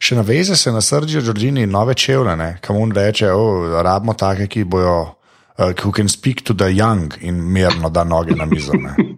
še 0.00 0.16
naveze 0.18 0.56
se 0.56 0.72
na 0.72 0.80
Sergio 0.84 1.20
Giorgini 1.24 1.66
nove 1.66 1.94
čevlje, 1.94 2.58
kam 2.60 2.76
on 2.76 2.92
reče, 2.92 3.30
oh, 3.32 3.80
rabimo 3.84 4.12
take, 4.14 4.46
ki 4.48 4.64
bojo. 4.64 5.16
Uh, 5.60 5.74
who 5.84 5.92
can 5.92 6.08
speak 6.08 6.40
to 6.44 6.54
the 6.54 6.70
young 6.72 7.12
in 7.20 7.36
mirno 7.52 7.90
da 7.92 8.04
noge 8.04 8.32
na 8.32 8.46
mizo. 8.48 8.72
Ne. 8.72 8.94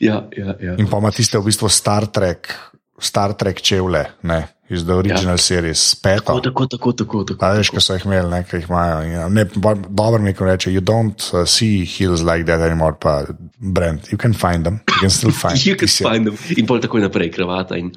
Ja, 0.00 0.24
ja, 0.36 0.54
ja. 0.60 0.76
In 0.78 0.86
pa 0.90 1.00
ima 1.02 1.10
tiste 1.10 1.38
v 1.38 1.48
bistvu 1.50 1.68
Star 1.72 2.06
Trek 2.06 2.52
Star 2.98 3.32
Trek 3.38 3.60
čevlje, 3.62 4.04
ne, 4.22 4.48
iz 4.68 4.84
The 4.84 4.94
Original 4.94 5.38
ja. 5.38 5.42
Series, 5.42 5.94
peto. 5.94 6.22
Tako, 6.24 6.40
tako, 6.40 6.66
tako. 6.66 6.92
tako, 6.92 7.24
tako 7.24 7.44
A 7.46 7.52
veš, 7.54 7.70
ko 7.70 7.80
so 7.80 7.94
jih 7.94 8.06
imeli, 8.06 8.30
ne, 8.30 8.42
ki 8.44 8.56
jih 8.56 8.66
imajo. 8.68 9.02
ja, 9.06 9.28
Ne, 9.28 9.44
dobro 9.88 10.22
mi 10.22 10.34
reče, 10.40 10.70
you 10.70 10.80
don't 10.80 11.30
uh, 11.32 11.46
see 11.46 11.84
heels 11.84 12.22
like 12.22 12.44
that 12.44 12.60
anymore, 12.60 12.96
pa 13.00 13.22
Brent, 13.58 14.12
you 14.12 14.18
can 14.18 14.34
find 14.34 14.64
them, 14.64 14.80
you 14.88 15.00
can 15.00 15.10
still 15.10 15.32
find 15.42 15.66
You 15.66 15.76
can 15.76 15.88
find 15.88 16.26
them. 16.26 16.36
In 16.56 16.66
pol 16.66 16.80
takoj 16.80 17.00
naprej, 17.00 17.30
kravata. 17.32 17.76
In, 17.76 17.92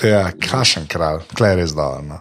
Ja, 0.00 0.30
kašen 0.50 0.86
kralj, 0.88 1.26
klej 1.36 1.56
res 1.56 1.74
dobro. 1.76 2.00
No. 2.02 2.20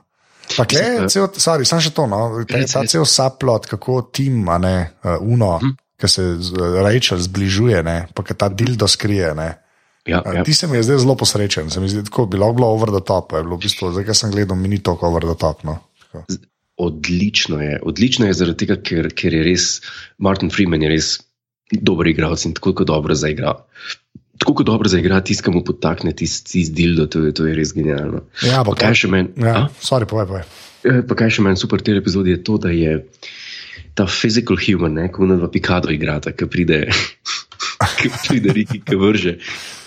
Pa 0.57 0.65
klej 0.67 1.07
cel, 1.07 1.29
sorry, 1.39 1.65
sam 1.65 1.79
še 1.79 1.93
to, 1.95 2.07
no, 2.11 2.43
ta, 2.47 2.59
ta 2.67 2.83
cel 2.89 3.05
saplot, 3.07 3.69
kako 3.71 4.01
tim, 4.11 4.43
a 4.51 4.57
ne, 4.59 4.75
uh, 5.03 5.15
uno, 5.23 5.55
hm. 5.61 5.77
Ki 6.01 6.09
se 6.09 6.23
Rachel 6.81 7.21
zbližuje, 7.21 7.83
ne, 7.85 7.97
pa 8.17 8.25
ki 8.25 8.37
ta 8.37 8.49
dildo 8.49 8.89
skrije, 8.89 9.33
ne. 9.37 9.49
ja, 10.09 10.21
ja. 10.25 10.43
Ti 10.43 10.53
se 10.57 10.67
mi 10.67 10.79
je 10.79 10.87
zdaj 10.89 11.03
zelo 11.05 11.15
posrečen, 11.15 11.69
se 11.69 11.79
mi 11.79 11.89
zdi 11.91 12.03
tako, 12.09 12.25
bilo, 12.25 12.49
bilo 12.57 12.71
over 12.73 12.89
the 12.89 13.03
top, 13.05 13.35
je 13.37 13.43
bilo 13.45 13.59
v 13.59 13.67
bistvu, 13.67 13.91
zdaj, 13.93 14.07
ko 14.09 14.17
sem 14.17 14.33
gledal, 14.33 14.57
mi 14.57 14.71
ni 14.73 14.81
toliko 14.81 15.11
over 15.11 15.27
the 15.29 15.37
top. 15.37 15.61
No. 15.67 15.77
Tako. 16.07 16.25
Odlično 16.81 17.61
je. 17.61 17.79
Odlično 17.85 18.25
je 18.25 18.33
zaradi 18.33 18.65
tega, 18.65 18.79
ker, 18.81 19.11
ker 19.13 19.35
je 19.37 19.43
res 19.45 19.65
Martin 20.17 20.49
Freeman 20.49 20.81
je 20.81 20.89
res 20.89 21.11
dober 21.71 22.09
igralec 22.09 22.41
in 22.47 22.55
tako 22.57 22.73
kot 22.81 22.89
dobro 22.89 23.15
zaigra. 23.15 23.53
Tako 24.41 24.55
kot 24.57 24.65
dobro 24.65 24.89
zaigra, 24.89 25.21
tiskamo 25.21 25.61
podtakne, 25.63 26.15
tisti 26.17 26.49
tis 26.49 26.71
dildo, 26.73 27.05
to 27.11 27.27
je, 27.27 27.35
to 27.37 27.45
je 27.45 27.53
res 27.59 27.75
genialno. 27.77 28.23
Ja, 28.41 28.63
Pa 28.65 28.73
pa 28.73 28.79
kaj 28.87 29.03
še 29.03 29.11
meni? 29.13 29.29
Ja, 29.37 29.67
sorry, 29.85 30.09
povej, 30.09 30.25
povej. 30.31 30.47
Eh, 30.89 31.03
Pa 31.05 31.13
kaj 31.19 31.35
še 31.37 31.45
meni 31.45 31.61
super 31.61 31.83
te 31.85 31.93
epizode 31.93 32.33
je 32.33 32.41
to, 32.41 32.57
da 32.57 32.73
je 32.73 32.97
ta 33.93 34.07
physical 34.07 34.57
human, 34.59 34.93
ne, 34.97 35.09
ko 35.11 35.25
na 35.25 35.37
pikado 35.51 35.91
igrata, 35.91 36.31
ki 36.31 36.47
pride, 36.51 36.85
ki 37.99 38.09
pride 38.27 38.53
Riki, 38.55 38.81
ki 38.85 38.95
vrže 38.95 39.37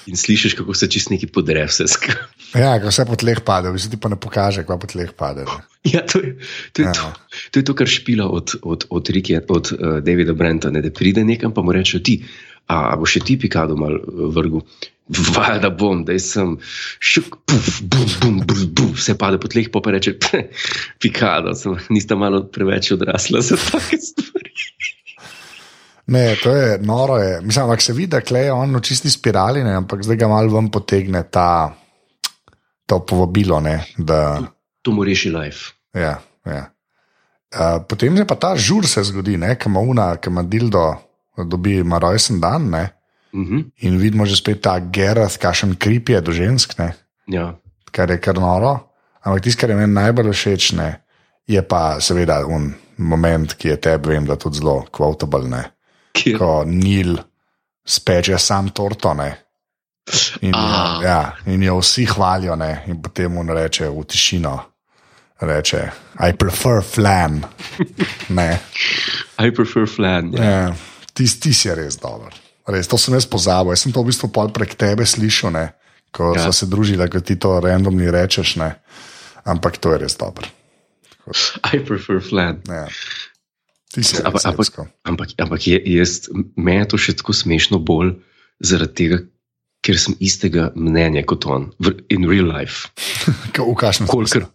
in 0.06 0.16
slišiš, 0.20 0.54
kako 0.58 0.74
se 0.76 0.88
čist 0.92 1.08
neki 1.10 1.26
podre 1.32 1.64
vse 1.64 1.86
skupaj. 1.88 2.20
Ja, 2.54 2.76
vse 2.78 3.06
po 3.08 3.16
tleh 3.16 3.40
pade, 3.40 3.70
v 3.72 3.78
bistvu 3.78 3.96
ti 3.96 4.00
pa 4.00 4.12
ne 4.12 4.18
pokaže, 4.20 4.62
kva 4.68 4.76
po 4.78 4.86
tleh 4.90 5.10
pade. 5.16 5.46
Ne. 5.48 5.62
Ja, 5.88 6.04
to 6.04 6.20
je 6.20 6.36
to, 6.72 6.82
je 6.82 6.88
Ja. 6.88 6.92
to, 6.92 7.08
to, 7.50 7.58
je 7.60 7.64
to 7.64 7.74
kar 7.74 7.88
špila 7.88 8.28
od, 8.28 8.54
od, 8.62 8.86
od, 8.90 9.04
Riki, 9.08 9.36
od 9.36 9.72
uh, 9.72 9.98
Davida 10.04 10.32
Brenta, 10.36 10.70
ne, 10.70 10.80
da 10.84 10.92
pride 10.92 11.24
nekam, 11.24 11.52
pa 11.56 11.64
mu 11.64 11.72
reče 11.72 12.02
ti. 12.02 12.20
A, 12.64 12.92
a 12.92 12.96
bo 12.96 13.04
še 13.04 13.20
ti 13.20 13.36
pikado 13.36 13.76
mal 13.76 13.96
eh, 13.96 14.28
vrgu? 14.32 14.62
Valjda 15.36 15.70
bom, 15.70 16.04
da 16.04 16.16
sem 16.18 16.56
šuk, 17.04 17.36
puf, 17.44 17.80
bum, 17.82 18.06
bum, 18.22 18.38
bum, 18.46 18.62
bum, 18.72 18.92
vse 18.96 19.16
pade 19.20 19.40
po 19.40 19.50
tleh, 19.52 19.68
pa 19.72 19.82
reče, 19.92 20.16
pikado, 21.02 21.52
sem, 21.58 21.76
nista 21.92 22.16
malo 22.16 22.44
preveč 22.48 22.94
odrasla 22.96 23.42
za 23.44 23.58
take 23.60 24.00
stvari. 24.00 24.52
ne, 26.14 26.24
to 26.40 26.56
je 26.56 26.78
noro. 26.80 27.18
Je. 27.20 27.40
Mislim, 27.44 27.64
ampak 27.64 27.82
se 27.82 27.92
vidi, 27.92 28.16
da 28.16 28.38
je 28.38 28.52
on 28.52 28.76
v 28.76 28.82
čisti 28.84 29.12
spirali, 29.12 29.64
ne, 29.64 29.76
ampak 29.84 30.04
zdaj 30.04 30.16
ga 30.24 30.28
malo 30.32 30.56
ven 30.56 30.70
potegne 30.72 31.24
ta, 31.30 31.74
to 32.86 33.00
povabilo. 33.04 33.60
Ne, 33.60 33.80
da, 33.98 34.40
To 34.84 34.92
mu 34.92 35.04
reši 35.04 35.30
life. 35.32 35.72
ja, 35.92 36.20
ja. 36.46 36.70
Uh, 37.54 37.78
potem 37.86 38.16
je 38.16 38.24
pa 38.26 38.34
ta 38.34 38.56
žur 38.58 38.82
se 38.86 39.04
zgodi, 39.06 39.36
ki 39.38 39.68
ima 39.70 39.80
una, 39.80 40.16
ki 40.16 40.28
ima 40.28 40.42
dildo, 40.42 40.88
dobi 41.46 41.76
ima 41.84 42.00
rojsten 42.02 42.40
dan. 42.40 42.66
Ne, 42.70 42.82
Uh 43.34 43.40
-huh. 43.40 43.64
in 43.76 43.98
vidimo 43.98 44.26
že 44.26 44.36
spet 44.36 44.60
ta 44.60 44.78
Gerard, 44.78 45.36
kašen 45.36 45.74
krip 45.76 46.08
je 46.08 46.20
do 46.20 46.32
žensk. 46.32 46.78
Ne, 46.78 46.94
ja. 47.26 47.54
kar 47.90 48.10
je 48.10 48.20
kar 48.20 48.34
noro. 48.38 48.78
Ampak 49.22 49.42
tisto, 49.42 49.60
kar 49.60 49.70
je 49.70 49.76
meni 49.76 49.92
najbolj 49.92 50.32
všeč, 50.32 50.72
ne, 50.72 51.00
je 51.46 51.62
pa 51.62 52.00
seveda 52.00 52.46
un 52.46 52.74
moment, 52.96 53.54
ki 53.54 53.68
je 53.68 53.76
tebi, 53.76 54.08
vem, 54.08 54.26
da 54.26 54.36
tudi 54.36 54.56
zelo 54.56 54.84
kvotable, 54.92 55.62
ko 56.38 56.64
Nil 56.66 57.16
speče 57.86 58.38
sam 58.38 58.68
torto. 58.68 59.14
Ne, 59.14 59.36
in, 60.40 60.50
jo, 60.50 60.58
Ah. 60.58 61.02
ja, 61.02 61.32
in 61.46 61.62
jo 61.62 61.78
vsi 61.78 62.04
hvalijo, 62.04 62.56
ne, 62.56 62.84
in 62.86 63.02
potem 63.02 63.32
mu 63.32 63.42
reče 63.54 63.88
v 63.88 64.04
tišino. 64.04 64.60
Reče, 65.40 65.90
I 66.28 66.32
prefer 66.32 66.82
flan. 66.82 67.44
Ne, 68.28 68.60
I 69.46 69.50
prefer 69.50 69.86
flan. 69.96 70.32
Ja. 70.32 70.44
ja, 70.44 70.74
Tisti 71.14 71.40
tis 71.48 71.64
je 71.64 71.74
res 71.74 71.96
dober. 71.96 72.43
Res, 72.66 72.88
to 72.88 72.96
sem 72.96 73.12
jaz 73.14 73.26
pozabil. 73.28 73.72
Jaz 73.74 73.84
sem 73.84 73.92
to 73.92 74.00
v 74.00 74.08
bistvu 74.08 74.28
prek 74.32 74.72
tebe 74.74 75.04
slišal, 75.04 75.52
ne, 75.52 75.64
ko 76.10 76.32
Ja. 76.32 76.48
smo 76.48 76.52
se 76.52 76.66
družili, 76.66 77.04
ko 77.10 77.20
ti 77.20 77.36
to 77.36 77.60
randomni 77.60 78.08
rečeš. 78.08 78.56
Ne. 78.56 78.80
Ampak 79.44 79.76
to 79.76 79.92
je 79.92 79.98
res 80.00 80.16
dobro. 80.16 80.48
I 81.72 81.80
prefer 81.84 82.20
flan. 82.20 82.60
Ja. 82.68 82.88
Ti 83.92 84.00
si 84.02 84.16
Ampak, 84.18 84.40
res 84.40 84.46
ampak, 84.48 84.66
ecko. 84.66 84.82
ampak, 85.04 85.28
ampak 85.38 85.60
je, 85.66 85.76
jaz, 85.94 86.28
meni 86.56 86.80
je 86.82 86.88
to 86.90 86.96
še 86.98 87.12
tako 87.20 87.32
smešno 87.36 87.78
bolj 87.78 88.16
zaradi 88.64 88.94
tega, 88.96 89.18
ker 89.84 89.96
sem 90.00 90.16
istega 90.20 90.72
mnenja 90.74 91.22
kot 91.28 91.44
on, 91.46 91.68
in 92.10 92.24
real 92.28 92.48
life. 92.48 92.88
Ko- 93.54 93.68
V 93.70 93.76
kakšnem 93.76 94.08
Kolikor, 94.08 94.48
ko- 94.48 94.52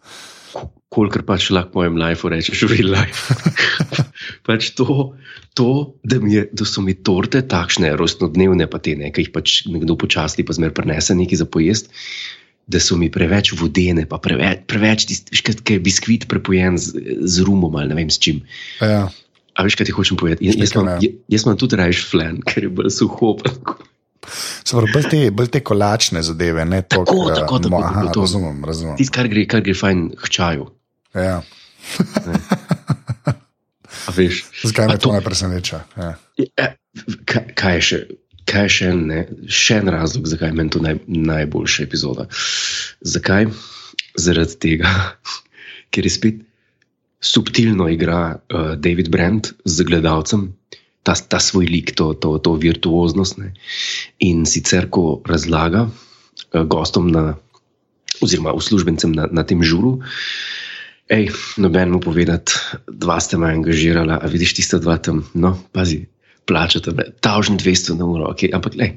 kolikor 0.93 1.23
pač 1.25 1.49
lahko 1.53 1.81
mojem 1.81 1.99
lifeu 2.01 2.31
rečeš, 2.33 2.65
real 2.71 2.89
life. 2.93 3.35
pač 4.47 4.71
to, 4.77 5.13
to 5.57 5.69
da, 6.01 6.17
mi 6.21 6.41
da 6.49 6.65
so 6.65 6.81
mi 6.85 6.97
torte 6.97 7.43
takšne, 7.45 7.93
rojstnodnevne, 7.99 8.65
pa 8.71 8.81
te 8.81 8.97
nekaj, 8.97 9.27
jih 9.27 9.31
pač 9.35 9.55
nekdo 9.69 9.97
počasni, 9.99 10.45
pa 10.45 10.57
zmer 10.57 10.73
prenese 10.75 11.17
nekaj 11.17 11.43
za 11.43 11.47
pojest. 11.49 11.93
Da 12.69 12.77
so 12.81 12.97
mi 13.01 13.09
preveč 13.09 13.53
vodene, 13.57 14.05
pa 14.09 14.19
preveč, 14.21 14.65
preveč 14.69 15.07
tisti, 15.09 15.41
kaj 15.41 15.77
je 15.77 15.81
biskvit 15.81 16.27
prepojen 16.29 16.77
z, 16.77 17.01
z 17.25 17.45
rumom 17.45 17.73
ali 17.73 17.89
ne 17.89 17.97
vem 17.97 18.11
s 18.13 18.21
čim. 18.21 18.43
Ja. 18.77 19.07
A 19.57 19.65
veš, 19.65 19.77
kaj 19.77 19.89
ti 19.89 19.95
hočem 19.95 20.17
povedati? 20.21 20.45
Jaz, 20.45 20.57
jaz, 20.61 20.75
imam, 20.77 21.01
ja. 21.01 21.09
jaz, 21.33 21.47
imam 21.47 21.57
tudi 21.57 21.79
rajš 21.81 22.03
flan, 22.13 22.37
ker 22.45 22.69
je 22.69 22.73
bolj 22.77 22.93
suho. 22.93 23.33
tako. 23.41 23.79
Pravi, 24.69 24.91
bolj 24.93 25.07
te, 25.09 25.19
bolj 25.33 25.49
te 25.53 25.61
kolačne 25.65 26.21
zadeve, 26.23 26.65
ne 26.65 26.81
to, 26.85 27.01
Tako, 27.01 27.29
tako, 27.33 27.59
tako, 27.59 27.81
Aha, 27.81 28.01
tako, 28.01 28.13
to. 28.13 28.27
razumem, 28.27 28.61
razumem. 28.65 28.97
Tisto, 28.99 29.15
kar 29.17 29.29
gre, 29.31 29.45
kar 29.49 29.65
gre 29.65 29.73
fajn 29.73 30.03
k 30.13 30.29
čaju. 30.29 30.69
Ja. 31.13 31.41
Veš, 34.15 34.45
Zakaj 34.63 34.87
me 34.87 34.97
to 34.97 35.13
ne 35.13 35.21
preseneča? 35.21 35.83
Ja. 35.97 36.13
Ja, 36.37 36.67
kaj, 37.55 37.75
je 37.79 37.81
še? 37.81 37.99
Kaj 38.49 38.65
je 38.65 38.73
še 38.73 38.91
en, 38.93 39.01
ne, 39.09 39.23
še 39.45 39.79
en 39.81 39.91
razlog, 39.93 40.27
zakaj 40.29 40.49
je 40.49 40.57
meni 40.57 40.73
to 40.73 40.81
naj, 40.81 40.99
najboljša 41.07 41.85
epizoda? 41.85 42.27
Zakaj? 43.05 43.49
Zaradi 44.19 44.57
tega, 44.61 44.93
ker 45.93 46.05
je 46.05 46.13
spet 46.13 46.45
subtilno 47.21 47.89
igra 47.91 48.37
uh, 48.37 48.73
David 48.79 49.09
Brent 49.11 49.51
z 49.65 49.85
gledalcem, 49.85 50.49
ta, 51.03 51.13
ta 51.13 51.39
svoj 51.41 51.67
lik, 51.67 51.93
to, 51.99 52.13
to, 52.13 52.37
to 52.43 52.55
virtuoznost. 52.59 53.37
Ne. 53.41 53.53
In 54.23 54.45
sicer, 54.49 54.87
ko 54.93 55.19
razlaga 55.27 55.87
uh, 55.89 56.63
gostom, 56.69 57.11
na, 57.11 57.35
oziroma 58.23 58.55
uslužbencem 58.55 59.13
na, 59.15 59.27
na 59.31 59.43
tem 59.47 59.63
žuru, 59.63 59.99
hej, 61.09 61.33
noben 61.57 61.91
mu 61.91 61.99
povedati, 61.99 62.53
dva 62.87 63.17
ste 63.19 63.37
me 63.41 63.49
angažirala, 63.51 64.21
a 64.21 64.25
vidiš 64.29 64.61
tiste 64.61 64.79
dva 64.79 64.97
tam, 65.01 65.25
no, 65.33 65.57
pazi, 65.73 66.05
plačate 66.45 66.93
me, 66.93 67.09
tavžen 67.21 67.57
200 67.57 67.97
na 67.97 68.05
uro, 68.05 68.29
okay, 68.29 68.53
ampak 68.53 68.77
le. 68.77 68.93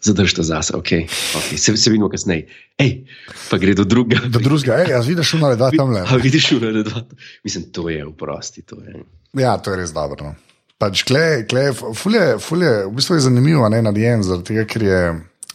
Zadržite 0.00 0.40
zase, 0.40 0.72
okay, 0.72 1.04
okay. 1.36 1.58
Se, 1.60 1.76
se 1.76 1.90
vidimo 1.92 2.08
kasneje. 2.08 2.46
Ej, 2.80 3.04
pa 3.50 3.58
gre 3.60 3.74
do 3.76 3.84
drugega. 3.84 4.30
Do 4.32 4.40
drugega, 4.40 4.78
ej, 4.80 4.94
jaz 4.94 5.10
vidiš, 5.10 5.34
šuno 5.34 5.50
dva 5.60 5.68
tam 5.76 5.92
le. 5.92 6.06
A 6.08 6.16
vidiš, 6.16 6.46
ura 6.56 6.70
na 6.72 6.80
dva. 6.86 7.02
Mislim, 7.44 7.66
to 7.68 7.84
je 7.92 8.06
vprosti. 8.08 8.64
To 8.64 8.80
je. 8.80 9.02
Ja, 9.36 9.58
to 9.60 9.74
je 9.74 9.82
res 9.82 9.92
dobro. 9.92 10.30
No. 10.30 10.32
Pač 10.80 11.04
klej, 11.04 11.44
klej, 11.52 11.74
fulje, 11.76 12.38
fulje, 12.40 12.72
v 12.88 12.94
bistvu 12.96 13.18
je 13.18 13.26
zanimivo, 13.26 13.68
ne 13.68 13.82
narejen, 13.84 14.24
zaradi 14.24 14.54
tega, 14.54 14.64
ker 14.64 14.86
je. 14.88 15.02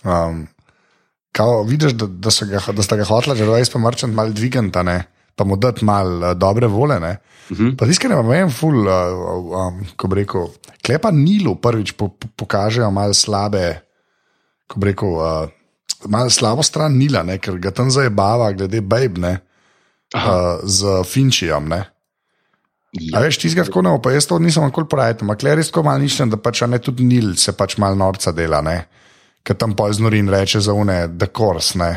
Um, 0.06 0.46
kao, 1.34 1.64
vidiš, 1.66 1.98
da, 1.98 2.06
da, 2.06 2.30
ga, 2.46 2.62
da 2.70 2.86
sta 2.86 3.02
ga 3.02 3.10
hotela 3.10 3.34
že 3.34 3.50
20 3.50 3.82
marčant 3.82 4.14
mal 4.14 4.30
dviganta, 4.30 4.86
ne, 4.86 5.00
pa 5.36 5.44
mu 5.44 5.58
dati 5.60 5.86
mal 5.86 6.08
uh, 6.22 6.34
dobre 6.34 6.68
vole. 6.68 7.00
Ne. 7.00 7.18
Uh 7.50 7.58
-huh. 7.58 7.76
Pa 7.78 7.86
tiskaj 7.86 8.10
ne 8.10 8.22
vem, 8.22 8.50
ful, 8.50 8.88
uh, 8.88 9.68
um, 9.68 9.86
ko 9.96 10.08
bi 10.08 10.16
rekel, 10.16 10.48
klepa 10.82 11.12
Nilu 11.12 11.56
prvič 11.56 11.92
po, 11.92 12.08
po, 12.10 12.28
pokažejo 12.36 12.92
mal 12.92 13.14
slabe, 13.14 13.82
ko 14.68 14.80
bi 14.80 14.88
rekel, 14.88 15.10
uh, 15.10 15.50
mal 16.08 16.30
slabo 16.30 16.64
stran 16.64 16.98
Nila, 16.98 17.24
ne, 17.24 17.38
ker 17.38 17.60
ga 17.60 17.72
tam 17.72 17.92
zajebava 17.92 18.52
glede 18.52 18.82
Babe, 18.82 19.20
ne, 19.20 19.40
uh, 20.16 20.62
z 20.64 21.04
Finčijem, 21.04 21.68
ne. 21.68 21.86
A 22.96 23.20
Ja, 23.20 23.20
veš, 23.20 23.38
ti 23.38 23.50
zgor 23.52 23.68
tako 23.68 23.82
ne, 23.84 23.92
pa 24.04 24.14
jaz 24.14 24.28
to 24.28 24.40
nisem 24.40 24.64
nikoli 24.64 24.88
porajal, 24.88 25.18
ampak 25.26 25.44
le 25.44 25.56
res 25.60 25.68
tako 25.68 25.84
malo 25.84 26.00
niščem, 26.00 26.30
da 26.32 26.38
pač 26.40 26.62
a 26.64 26.68
ne 26.72 26.80
tudi 26.80 27.04
Nil 27.04 27.34
se 27.36 27.52
pač 27.52 27.76
malo 27.78 27.96
norca 28.00 28.32
dela, 28.32 28.62
ne. 28.64 28.86
Ker 29.44 29.58
tam 29.60 29.76
poznori 29.76 30.22
in 30.24 30.32
reče 30.32 30.62
za 30.64 30.74
une, 30.74 31.10
the 31.20 31.28
course, 31.28 31.76
ne. 31.78 31.92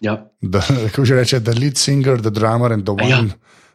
Ja. 0.00 0.26
The, 0.42 0.60
kako 0.88 1.04
že 1.04 1.14
reče, 1.14 1.40
the 1.40 1.52
lead 1.52 1.76
singer, 1.76 2.20
the 2.20 2.30
drummer 2.30 2.72
and 2.72 2.84
the 2.84 2.92
one, 2.92 3.08
ja. 3.08 3.22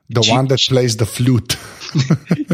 the 0.10 0.22
Či- 0.22 0.32
one 0.32 0.48
that 0.48 0.60
plays 0.70 0.96
the 0.96 1.06
flute. 1.06 1.58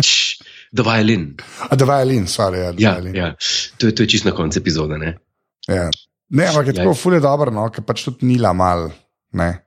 Č, 0.01 0.38
The 0.75 0.84
violin. 0.84 1.38
A 1.69 1.75
the 1.75 1.86
violin, 1.86 2.27
sorry, 2.27 2.60
ja, 2.60 2.72
the 2.72 2.84
Ja, 2.84 2.93
violin. 2.93 3.15
ja. 3.15 3.29
To, 3.77 3.88
je, 3.88 3.95
to 3.95 4.03
je 4.03 4.07
čisto 4.10 4.27
na 4.27 4.36
koncu 4.36 4.60
epizode. 4.60 4.98
Ne? 4.98 5.15
Ja. 5.67 5.88
Ne, 6.29 6.48
ampak 6.48 6.67
je 6.67 6.74
Ja. 6.74 6.84
tako 6.84 6.93
fulje 6.93 7.19
dobro, 7.19 7.51
no, 7.51 7.69
ker 7.69 7.84
pač 7.84 8.03
tudi 8.03 8.25
Nila 8.25 8.51
mal, 8.53 8.89
ne. 9.34 9.62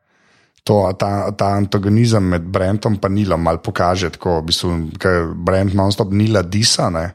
To, 0.65 0.93
ta, 0.93 1.31
ta 1.33 1.55
antagonizem 1.57 2.21
med 2.23 2.43
Brentom 2.45 2.99
in 3.01 3.15
Nilom 3.15 3.41
mal 3.41 3.57
pokaže, 3.59 4.11
tako, 4.11 4.43
v 4.43 4.47
bistvu, 4.47 4.69
ker 5.01 5.33
Brent 5.33 5.73
non-stop 5.73 6.13
Nila 6.13 6.43
disa, 6.43 6.91
ne. 6.91 7.15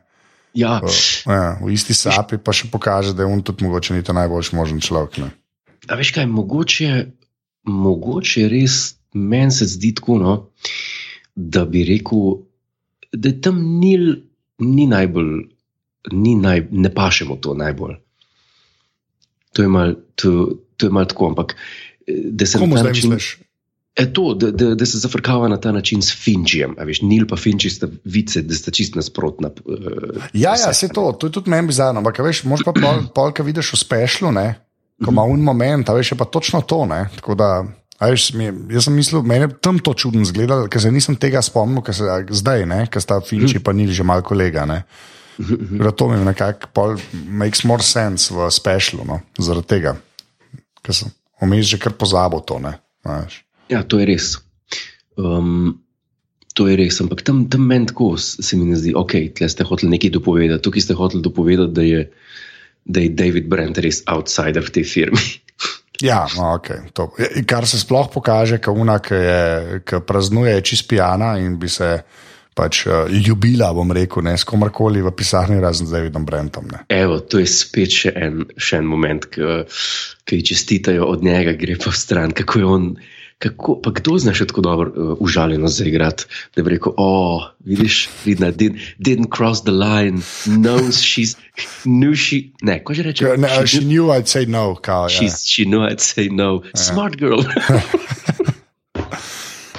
Ja, 0.55 0.81
Ja, 1.27 1.57
v 1.61 1.69
isti 1.69 1.93
sapi 1.93 2.37
pa 2.37 2.49
še 2.53 2.71
pokaže, 2.71 3.13
da 3.13 3.21
je 3.21 3.29
on 3.29 3.41
tudi 3.41 3.65
mogoče 3.65 3.93
ni 3.93 4.01
to 4.01 4.13
najboljši 4.13 4.55
možen 4.55 4.81
človek. 4.81 5.17
Ne. 5.17 5.29
A 5.87 5.95
veš 5.99 6.11
kaj, 6.15 6.27
mogoče, 6.29 7.05
mogoče 7.63 8.47
res 8.51 8.95
meni 9.13 9.51
se 9.51 9.65
zdi 9.65 9.93
tako, 9.95 10.17
no, 10.17 10.35
da 11.35 11.65
bi 11.65 11.83
rekel, 11.87 12.37
da 13.13 13.31
tam 13.41 13.61
Nil 13.79 14.15
ni 14.59 14.87
najbolj, 14.87 15.31
ni 16.11 16.35
naj, 16.35 16.67
ne 16.71 16.93
pašemo 16.93 17.35
to 17.41 17.53
najbolj. 17.53 17.95
To 19.53 19.61
je 19.61 19.69
malo 19.69 19.93
mal 20.89 21.05
tako, 21.05 21.27
ampak 21.27 21.55
eh, 22.07 22.13
da 22.31 22.45
se 22.45 22.59
Komu 22.59 22.75
na 22.75 22.81
ta 22.81 22.87
način. 22.87 23.09
misliš? 23.09 23.37
E 23.95 24.07
to, 24.13 24.33
da, 24.33 24.49
da, 24.51 24.75
da 24.75 24.85
se 24.85 24.97
zafrkava 24.97 25.47
na 25.47 25.59
ta 25.61 25.71
način 25.71 26.01
s 26.01 26.15
Finčijem. 26.23 26.73
a 26.79 26.83
Veš, 26.83 27.01
Nil 27.01 27.27
pa 27.29 27.37
Finči 27.37 27.69
sta 27.69 27.87
vice, 28.03 28.41
da 28.41 28.55
sta 28.55 28.71
čist 28.71 28.95
nasprotna. 28.95 29.51
Uh, 29.65 29.77
Ja, 30.33 30.55
ja, 30.57 30.73
se 30.73 30.89
to, 30.89 31.11
to 31.11 31.27
je 31.27 31.31
tudi 31.31 31.49
meni 31.49 31.67
bizarno. 31.67 32.01
Ampak, 32.01 32.19
veš, 32.19 32.43
moš 32.43 32.65
pa 32.65 32.73
pol, 32.73 33.05
pol 33.13 33.33
ki 33.33 33.45
vidiš 33.45 33.73
v 33.73 33.77
spešlu, 33.77 34.31
ne, 34.33 34.55
ko 35.03 35.11
ima 35.11 35.23
un 35.27 35.43
moment, 35.43 35.89
a 35.89 35.95
veš, 35.97 36.13
je 36.13 36.17
pa 36.17 36.25
točno 36.25 36.61
to. 36.61 36.83
Ne, 36.89 37.05
tako 37.15 37.35
da, 37.39 37.49
veš, 38.01 38.31
mi, 38.39 38.49
jaz 38.73 38.87
sem 38.87 38.95
mislil, 38.97 39.23
meni 39.27 39.47
je 39.47 39.55
tam 39.63 39.79
to 39.79 39.93
čudno 39.93 40.25
zgledalo, 40.27 40.69
ker 40.71 40.81
se 40.81 40.91
nisem 40.91 41.17
tega 41.19 41.41
spomnil, 41.45 41.83
ker 41.85 41.95
se 41.95 42.21
zdaj, 42.29 42.65
ker 42.91 43.03
sta 43.03 43.21
Finči 43.23 43.61
pa 43.63 43.75
nili 43.75 43.93
že 43.95 44.07
malo 44.07 44.25
kolega. 44.25 44.65
Ne. 44.69 44.83
Tako 45.37 45.83
Da 45.83 45.91
to 45.91 46.07
mi 46.09 46.17
nekako 46.25 46.95
makes 47.25 47.63
more 47.63 47.83
sense 47.83 48.33
v 48.33 48.51
spešlu, 48.53 49.05
no, 49.07 49.19
zaradi 49.39 49.67
tega, 49.67 49.95
ker 50.85 50.95
sem 50.95 51.09
vmes 51.41 51.65
že 51.67 51.79
kar 51.81 51.95
pozabil 51.97 52.43
to. 52.45 52.59
Ne, 52.61 52.77
veš. 53.05 53.41
Ja, 53.71 53.81
to 53.83 53.99
je 53.99 54.05
res. 54.05 54.37
Um, 55.17 55.81
to 56.53 56.67
je 56.69 56.77
res, 56.77 56.99
ampak 57.01 57.23
tam, 57.25 57.45
tam 57.49 57.65
meni 57.65 57.89
tako 57.89 58.13
se 58.17 58.57
mi 58.57 58.69
ne 58.69 58.77
zdi, 58.77 58.93
ok, 58.97 59.33
tle 59.37 59.49
ste 59.49 59.65
hoteli 59.65 59.95
nekaj 59.95 60.13
dopovedati, 60.13 60.61
tukaj 60.61 60.85
ste 60.85 60.97
hoteli 60.97 61.25
dopovedati, 61.25 61.73
da 61.73 61.85
je, 61.85 62.03
da 62.85 63.03
je 63.03 63.09
David 63.09 63.47
Brent 63.47 63.77
res 63.77 64.03
outsider 64.11 64.63
v 64.63 64.75
tej 64.79 64.85
firmi. 64.87 65.23
Ja, 66.03 66.25
no, 66.35 66.57
okay, 66.57 66.89
to. 66.91 67.13
Je- 67.15 67.45
kar 67.47 67.63
se 67.69 67.79
sploh 67.79 68.09
pokaže, 68.11 68.57
ko 68.59 68.73
una, 68.75 68.97
ki, 68.99 69.13
je, 69.13 69.41
ki 69.87 70.01
praznuje, 70.03 70.57
je 70.57 70.63
čist 70.65 70.87
pijana 70.89 71.37
in 71.39 71.55
bi 71.61 71.69
se 71.71 72.01
pač 72.57 72.83
uh, 72.85 73.05
ljubila, 73.07 73.71
bom 73.73 73.91
rekel, 73.93 74.25
ne, 74.25 74.33
s 74.37 74.43
komarkoli 74.43 75.01
v 75.05 75.13
pisarni, 75.15 75.61
razen 75.63 75.87
z 75.87 75.95
Davidom 75.95 76.25
Brentom. 76.25 76.67
Ne. 76.67 76.83
Evo, 76.91 77.21
to 77.21 77.39
je 77.39 77.47
spet 77.47 77.93
še 77.93 78.11
en, 78.19 78.43
še 78.57 78.81
en 78.81 78.89
moment, 78.89 79.25
ki 79.31 80.41
ji 80.41 80.47
čestitajo 80.51 81.07
od 81.07 81.23
njega, 81.23 81.55
gre 81.57 81.77
pa 81.79 81.93
v 81.93 81.97
stran. 81.97 82.35
Kako 82.35 82.59
je 82.59 82.67
on, 82.67 82.89
kako, 83.43 83.77
pa 83.83 83.91
kdo 83.91 84.17
znaš 84.17 84.39
tako 84.47 84.61
dobro 84.61 84.93
uh, 84.95 85.17
užaljeno 85.19 85.67
zaigrati, 85.67 86.25
da 86.55 86.63
bi 86.63 86.69
rekel: 86.69 86.91
O, 86.97 87.35
oh, 87.35 87.43
vidiš, 87.65 88.09
vidna, 88.25 88.51
did, 88.51 88.73
didn't 88.99 89.35
cross 89.37 89.63
the 89.63 89.71
line, 89.71 90.21
knows 90.45 91.01
she's, 91.03 91.35
knew 91.83 92.15
she, 92.15 92.37
ne, 92.61 92.79
ko 92.83 92.93
že 92.93 93.03
reče? 93.03 93.37
Ne, 93.37 93.49
she 93.67 93.83
she 93.83 93.85
knew 93.85 94.11
I'd 94.11 94.27
say 94.27 94.45
no. 94.45 94.75
Kao, 94.75 95.03
ja. 95.03 95.09
She's, 95.09 95.45
she 95.45 95.65
knew 95.65 95.81
I'd 95.81 95.99
say 95.99 96.29
no. 96.29 96.63
Smart 96.75 97.17
girl. 97.17 97.43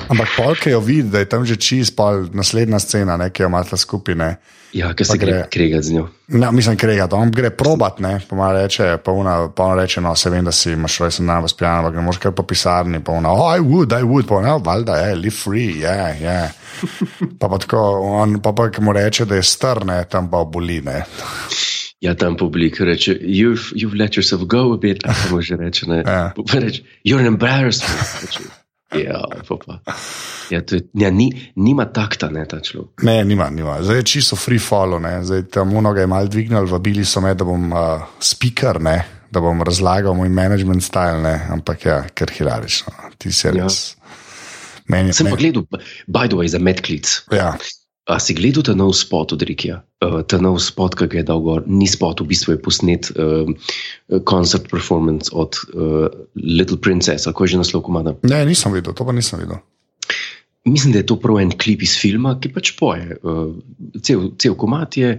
Ampak 0.08 0.28
polk 0.36 0.66
jo 0.66 0.80
vidi, 0.80 1.08
da 1.10 1.18
je 1.22 1.28
tam 1.28 1.46
že 1.46 1.56
čist, 1.56 1.96
pol 1.96 2.26
naslednja 2.32 2.78
scena, 2.78 3.16
ne, 3.16 3.30
ki 3.30 3.42
jo 3.42 3.48
imata 3.48 3.76
skupine. 3.76 4.36
ja, 4.74 4.90
ki 4.94 5.04
se 5.04 5.12
Pa 5.12 5.16
gre. 5.18 5.34
kregati 5.50 5.82
z 5.86 5.92
njo. 5.92 6.08
No, 6.28 6.50
mislim, 6.52 6.76
krega, 6.76 7.06
on 7.12 7.30
gre 7.30 7.50
probat, 7.50 8.00
ne, 8.00 8.20
pa 8.28 8.36
ona 8.36 8.52
reče, 8.52 8.96
pa 9.04 9.12
ona, 9.12 9.48
pa 9.48 9.64
ona 9.64 9.82
reče, 9.82 10.00
no, 10.00 10.14
se 10.16 10.30
vem, 10.30 10.44
da 10.44 10.52
si 10.52 10.72
imaš 10.72 10.98
res 11.00 11.18
na 11.22 11.38
vas 11.40 11.54
pijan, 11.54 11.78
ampak 11.78 11.94
ne 11.94 12.02
moreš 12.02 12.18
kar 12.18 12.32
po 12.32 12.42
pisarni, 12.42 12.98
pa 13.04 13.12
ona, 13.12 13.30
oh, 13.32 13.46
I 13.56 13.60
would, 13.60 13.92
I 13.92 14.02
would, 14.02 14.26
pa 14.26 14.40
ona, 14.40 14.56
valjda, 14.56 14.96
je, 14.96 15.14
live 15.14 15.36
free, 15.36 15.78
je, 15.78 15.86
yeah, 15.86 16.20
je. 16.20 16.24
Yeah. 16.26 16.50
Pa 17.40 17.48
pa 17.48 17.58
tako, 17.58 17.78
on 18.18 18.40
pa 18.42 18.50
pa, 18.52 18.66
ki 18.70 18.82
mu 18.82 18.92
reče, 18.92 19.24
da 19.30 19.36
je 19.38 19.42
star, 19.46 19.84
ne, 19.86 20.00
tam 20.10 20.26
pa 20.30 20.42
boli, 20.44 20.80
ne. 20.82 21.04
Ja, 22.00 22.12
tam 22.14 22.34
publik 22.36 22.80
reče: 22.80 23.14
You've, 23.22 23.70
you've 23.72 23.96
let 23.96 24.16
yourself 24.16 24.42
go 24.46 24.74
a 24.74 24.76
bit. 24.76 25.06
A 25.06 25.14
pa 25.14 25.30
mu 25.30 25.40
že 25.40 25.56
reče: 25.56 25.86
ne, 25.88 26.02
Ja. 26.04 26.32
Pa 26.36 26.58
reče, 26.60 26.82
You're 27.06 27.20
an 27.20 27.26
embarrassment. 27.26 28.00
Reče, 28.22 28.42
Ja, 28.94 29.22
pa 29.48 29.56
pa. 29.66 29.78
Ja, 30.50 30.60
je, 30.70 30.80
ja, 30.94 31.10
ni, 31.10 31.28
nima 31.56 31.84
takta, 31.92 32.28
ne 32.30 32.44
ta 32.46 32.60
človek. 32.60 33.02
Ne, 33.02 33.24
nima, 33.24 33.50
nima. 33.50 33.78
Zdaj 33.82 33.96
je 33.96 34.02
čisto 34.02 34.36
free 34.36 34.58
follow, 34.60 35.00
ne. 35.02 35.18
Zdaj 35.24 35.42
tam 35.50 35.72
mnogo 35.72 36.00
je 36.00 36.06
mal 36.06 36.28
dvignil, 36.28 36.66
vabili 36.70 37.04
so 37.04 37.20
me, 37.24 37.34
da 37.34 37.44
bom 37.44 37.72
uh, 37.72 38.04
speaker, 38.20 38.80
ne, 38.82 38.98
da 39.30 39.40
bom 39.40 39.62
razlagal 39.66 40.14
moj 40.14 40.28
management 40.28 40.84
style, 40.84 41.22
ne, 41.22 41.34
ampak 41.50 41.86
ja, 41.86 42.02
ker 42.14 42.30
hilarično. 42.30 42.92
Ti 43.18 43.32
si 43.32 43.46
Ja. 43.48 43.52
res. 43.64 43.96
Meni, 44.88 45.12
Sem 45.16 45.26
pa 45.26 45.36
meni, 45.36 45.50
gledal, 45.50 45.64
by 46.06 46.28
the 46.28 46.36
way, 46.36 46.48
za 46.48 46.58
medklic. 46.60 47.08
ja, 47.32 47.54
A 48.04 48.20
si 48.20 48.36
gledal 48.36 48.66
ta 48.66 48.74
nov 48.76 48.92
spot 48.92 49.32
od 49.32 49.40
Rikija? 49.40 49.80
Uh, 50.04 50.20
ta 50.28 50.36
nov 50.36 50.60
spot, 50.60 50.92
ki 50.98 51.08
ga 51.08 51.16
je 51.22 51.28
dal 51.30 51.40
gor, 51.40 51.64
ni 51.64 51.88
spot, 51.88 52.20
v 52.20 52.28
bistvu 52.28 52.52
je 52.52 52.58
posnet 52.60 53.08
uh, 53.16 53.48
koncert 54.28 54.68
performance 54.68 55.32
od 55.32 55.56
uh, 55.72 56.12
Little 56.36 56.76
Princess, 56.76 57.24
ali 57.24 57.32
kako 57.32 57.44
je 57.44 57.48
že 57.54 57.60
naslov 57.64 57.82
komada. 57.88 58.12
ne, 58.28 58.44
nisem 58.44 58.76
videl, 58.76 58.92
to 58.92 59.08
pa 59.08 59.12
nisem 59.16 59.40
videl. 59.40 59.56
Mislim, 60.68 60.92
da 60.92 61.00
je 61.00 61.08
to 61.08 61.16
prav 61.20 61.40
en 61.40 61.56
klip 61.56 61.80
iz 61.84 61.96
filma, 61.96 62.36
ki 62.40 62.52
pač 62.52 62.76
poje. 62.76 63.16
Uh, 63.24 63.56
cel, 64.04 64.36
cel 64.36 64.54
komat 64.56 64.96
je 65.00 65.16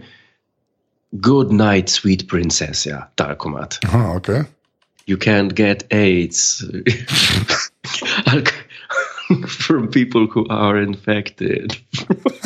Good 1.11 1.53
Night, 1.53 1.89
Sweet 1.89 2.29
Princess, 2.29 2.85
ja, 2.85 3.09
ta 3.17 3.33
komat. 3.33 3.81
Aha, 3.89 4.13
okay. 4.13 4.45
You 5.09 5.17
can't 5.17 5.57
get 5.57 5.89
AIDS 5.93 6.61
from 9.47 9.89
people 9.89 10.27
who 10.27 10.45
are 10.49 10.81
infected. 10.81 11.77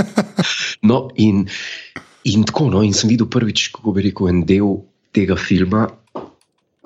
no, 0.81 1.09
in, 1.15 1.49
in 2.23 2.43
tako, 2.43 2.69
no, 2.69 2.83
in 2.83 2.93
sem 2.93 3.11
videl 3.11 3.29
prvič, 3.31 3.69
kako 3.75 3.95
bi 3.97 4.07
rekel, 4.07 4.31
en 4.31 4.45
del 4.47 4.79
tega 5.15 5.37
filma. 5.39 5.87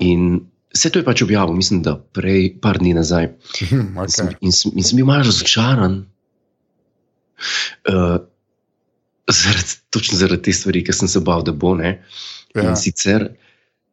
In 0.01 0.41
vse 0.73 0.91
to 0.91 1.01
je 1.01 1.07
pač 1.07 1.23
objavil, 1.25 1.55
mislim, 1.57 1.83
da 1.85 1.95
prej, 1.97 2.55
par 2.61 2.81
dni 2.81 2.95
nazaj. 2.97 3.31
Hm, 3.69 3.93
In 3.93 4.09
sem, 4.09 4.29
okay. 4.31 4.41
in 4.41 4.55
sem, 4.55 4.75
in 4.75 4.87
sem 4.87 4.99
bil 4.99 5.09
malo 5.09 5.27
razočaran. 5.29 6.03
Uh, 7.89 8.19
zaradi, 9.29 9.79
točno 9.93 10.17
zaradi 10.17 10.49
te 10.49 10.53
stvari, 10.55 10.83
ki 10.85 10.95
sem 10.95 11.11
se 11.11 11.21
bal, 11.23 11.45
da 11.45 11.53
bo. 11.53 11.75
Ne? 11.79 11.99
Ja. 12.55 12.69
In 12.69 12.77
sicer, 12.79 13.29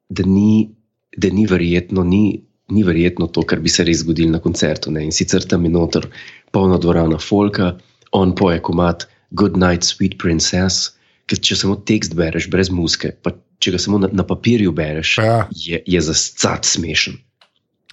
da 0.09 0.27
ni, 0.27 0.71
da 1.17 1.31
ni 1.35 1.47
verjetno, 1.51 2.05
ni, 2.07 2.41
ni 2.71 2.83
verjetno 2.87 3.27
to, 3.27 3.43
kar 3.43 3.61
bi 3.61 3.69
se 3.73 3.85
res 3.85 4.03
zgodilo 4.05 4.33
na 4.33 4.41
koncertu. 4.43 4.91
Ne? 4.91 5.05
In 5.05 5.13
sicer 5.13 5.45
tam 5.49 5.65
je 5.65 5.71
noter 5.71 6.07
polna 6.53 6.79
dvorana 6.79 7.19
folka, 7.19 7.77
on 8.13 8.35
poje 8.35 8.61
komat 8.63 9.07
Good 9.31 9.57
Night, 9.57 9.87
Sweet 9.87 10.19
Princess. 10.19 10.91
Ker 11.31 11.39
če 11.39 11.55
samo 11.57 11.77
tekst 11.87 12.17
bereš, 12.19 12.49
brez 12.51 12.71
muske, 12.75 13.13
pa 13.23 13.31
če 13.63 13.77
ga 13.77 13.79
samo 13.79 13.99
na, 14.03 14.09
na 14.13 14.25
papirju 14.27 14.73
bereš, 14.75 15.19
Ja. 15.23 15.45
je, 15.55 15.83
je 15.87 16.01
za 16.01 16.15
scat 16.15 16.65
smešen. 16.67 17.21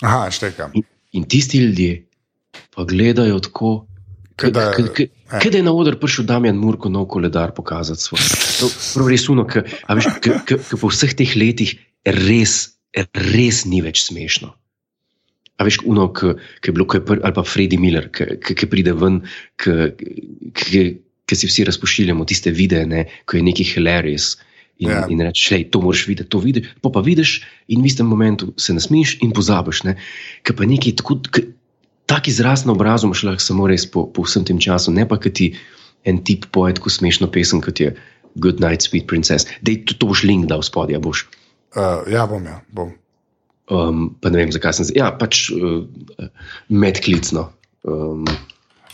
Aha, 0.02 0.32
štekam. 0.34 0.72
In, 0.74 0.84
in 1.13 1.24
tisti 1.30 1.60
ljudje 1.62 2.04
pa 2.74 2.86
gledajo 2.90 3.40
tako, 3.40 3.86
Ke 4.38 4.52
da- 4.54 4.70
ja. 4.70 5.40
Je 5.42 5.62
na 5.66 5.72
oder 5.74 5.96
prišel 5.98 6.26
Damien 6.30 6.58
Murko 6.62 6.90
nov 6.94 7.08
koledar 7.10 7.52
pokazati 7.58 8.02
svoj? 8.02 8.22
Prav, 8.22 8.70
prav 8.94 9.08
res 9.10 9.24
uno, 9.34 9.46
ki 9.50 10.58
po 10.78 10.90
vseh 10.94 11.13
teh 11.18 11.34
letih 11.36 11.74
res, 12.06 12.78
res 12.94 13.63
ni 13.66 13.82
več 13.82 14.04
smešno. 14.06 14.54
A 15.58 15.65
veš, 15.65 15.80
uno, 15.89 16.08
ki 16.13 16.36
je 16.70 16.74
bilo, 16.74 16.86
je 16.93 17.02
pr, 17.02 17.22
ali 17.26 17.34
pa 17.34 17.43
Freddy 17.46 17.80
Miller, 17.82 18.10
ki 18.13 18.70
pride 18.70 18.93
ven, 18.93 19.24
ki 19.58 21.36
si 21.36 21.50
vsi 21.50 21.65
razpošiljamo 21.65 22.28
tiste 22.30 22.54
videe, 22.54 23.06
ko 23.26 23.39
je 23.39 23.48
neki 23.48 23.65
hilarious. 23.76 24.36
In, 24.78 24.91
Ja. 24.91 25.00
yeah. 25.02 25.10
in 25.10 25.17
rečeš, 25.26 25.48
hej, 25.56 25.63
to 25.74 25.82
moraš 25.82 26.04
videti, 26.06 26.30
to 26.30 26.38
vidiš, 26.38 26.67
pa 26.86 26.91
pa 26.93 27.02
vidiš, 27.02 27.41
in 27.74 27.82
v 27.82 27.89
istem 27.89 28.06
momentu 28.06 28.52
se 28.62 28.76
nasmiš 28.78 29.15
in 29.26 29.34
pozabiš. 29.34 29.82
Ne? 29.89 29.96
Ker 30.46 30.54
pa 30.54 30.67
neki 30.70 30.93
tako, 30.93 31.17
tak 32.06 32.30
izraz 32.30 32.62
na 32.62 32.78
obrazu 32.78 33.10
imaš 33.10 33.24
lahko 33.26 33.41
samo 33.41 33.65
res 33.65 33.88
po, 33.89 34.06
po 34.06 34.22
vsem 34.22 34.46
tem 34.46 34.62
času, 34.62 34.93
ne 34.93 35.08
pa, 35.10 35.17
ker 35.17 35.34
ti 35.34 35.56
en 36.06 36.22
tip 36.22 36.46
poje 36.54 36.78
tako 36.78 36.93
smešno 36.93 37.26
pesem, 37.34 37.58
kot 37.65 37.82
je 37.82 37.96
Good 38.38 38.62
Night, 38.62 38.86
Sweet 38.86 39.10
Princess. 39.10 39.50
Dej, 39.65 39.82
to, 39.89 39.98
to 39.98 40.13
boš 40.13 40.24
link 40.30 40.46
dal 40.46 40.62
spodaj, 40.62 41.02
boš. 41.02 41.26
Uh, 41.74 42.06
ja, 42.06 42.30
bom, 42.30 42.46
ja, 42.46 42.62
bom. 42.70 42.93
Um, 43.67 44.10
pa 44.21 44.32
ne 44.32 44.39
vem, 44.39 44.51
zakaj 44.56 44.77
sem 44.77 44.88
se. 44.88 44.95
Ja, 44.95 45.10
pač 45.12 45.47
uh, 45.51 45.84
medklicno. 46.71 47.49
Um, 47.88 48.23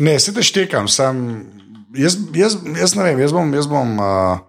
Ne, 0.01 0.19
se 0.19 0.33
te 0.33 0.43
štekam, 0.45 0.87
sam. 0.89 1.17
Jaz, 1.93 2.17
jaz, 2.33 2.57
jaz 2.79 2.95
ne 2.97 3.03
vem, 3.05 3.19
jaz 3.21 3.33
bom, 3.35 3.51
jaz 3.53 3.67
bom, 3.69 3.91
uh, 4.01 4.39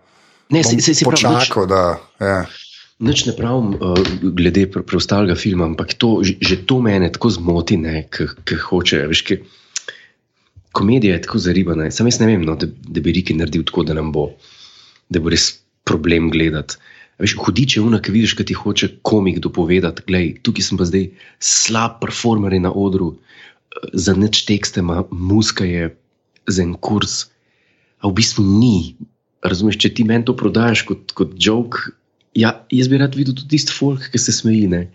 ne, 0.48 0.62
bom 0.62 0.70
se, 0.70 0.78
se, 0.80 0.94
se 0.96 1.04
počakal, 1.04 1.66
da. 1.68 1.82
Ja. 2.20 2.44
nič 3.04 3.26
ne 3.28 3.34
pravim 3.37 3.74
uh, 3.76 3.98
glede 4.38 4.64
pre, 4.72 4.80
preostalega 4.87 5.37
filma, 5.37 5.66
ampak 5.68 5.92
to, 6.00 6.22
že, 6.24 6.62
to 6.64 6.78
mene 6.80 7.10
tako 7.12 7.34
zmoti, 7.37 7.76
ki 8.08 8.58
hoče. 8.64 9.02
Veš, 9.10 9.22
ki, 9.28 9.38
komedija 10.72 11.18
je 11.18 11.24
tako 11.26 11.42
zaribana. 11.42 11.90
Sam 11.92 12.08
jaz 12.08 12.22
ne 12.22 12.30
vem, 12.32 12.46
no, 12.48 12.56
da, 12.56 12.70
da 12.70 13.04
bi 13.04 13.12
Riki 13.12 13.37
naredil 13.37 13.66
tako, 13.68 13.84
da 13.90 13.98
nam 13.98 14.08
bo, 14.14 14.30
da 15.12 15.20
bo 15.20 15.34
res 15.34 15.50
problem 15.84 16.32
gledati. 16.32 16.80
Veš, 17.22 17.37
hudič 17.38 17.77
je 17.77 17.83
unak, 17.85 18.09
vidiš, 18.11 18.35
kaj 18.38 18.48
ti 18.50 18.57
hoče 18.59 18.88
komik 19.07 19.38
dopovedati. 19.44 20.03
Glej, 20.07 20.33
tukaj 20.42 20.66
sem 20.66 20.81
pa 20.81 20.87
zdaj 20.88 21.11
slab 21.38 22.00
performer 22.03 22.55
na 22.61 22.72
odru, 22.72 23.14
eh, 23.14 23.90
za 23.92 24.14
nič 24.18 24.44
tekste, 24.48 24.81
ima 24.81 25.05
muska 25.11 25.64
je 25.64 25.94
za 26.46 26.62
en 26.62 26.74
kurs. 26.74 27.27
A 28.03 28.09
v 28.09 28.16
bistvu 28.20 28.44
ni. 28.44 28.96
Razumeš, 29.44 29.77
če 29.77 29.94
ti 29.94 30.05
meni 30.09 30.24
to 30.24 30.33
prodajaš 30.37 30.83
kot, 30.88 31.12
kot 31.12 31.37
joke, 31.37 31.92
ja, 32.33 32.64
jaz 32.72 32.88
bi 32.88 32.98
rad 32.98 33.14
videl 33.14 33.37
tudi 33.37 33.57
tisti 33.57 33.72
folk, 33.72 34.09
ki 34.09 34.18
se 34.18 34.33
smeji. 34.33 34.68
Ne? 34.72 34.88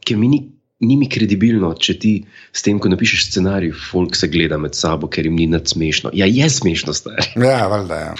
Ker 0.00 0.16
mi 0.16 0.28
ni 0.32 0.40
ni 0.82 0.96
mi 0.98 1.08
kredibilno, 1.10 1.72
če 1.78 1.94
ti 2.02 2.12
s 2.50 2.64
tem, 2.66 2.80
ko 2.82 2.90
napišeš 2.90 3.28
scenarij, 3.28 3.72
folk 3.90 4.18
se 4.18 4.28
gleda 4.32 4.58
med 4.58 4.74
sabo, 4.74 5.08
ker 5.12 5.28
jim 5.28 5.38
ni 5.38 5.46
nad 5.50 5.70
smešno. 5.70 6.10
Ja, 6.18 6.26
je 6.26 6.48
smešno, 6.50 6.94
stari. 6.96 7.28
Ja, 7.38 7.68
valjda, 7.70 8.00
ja. 8.08 8.14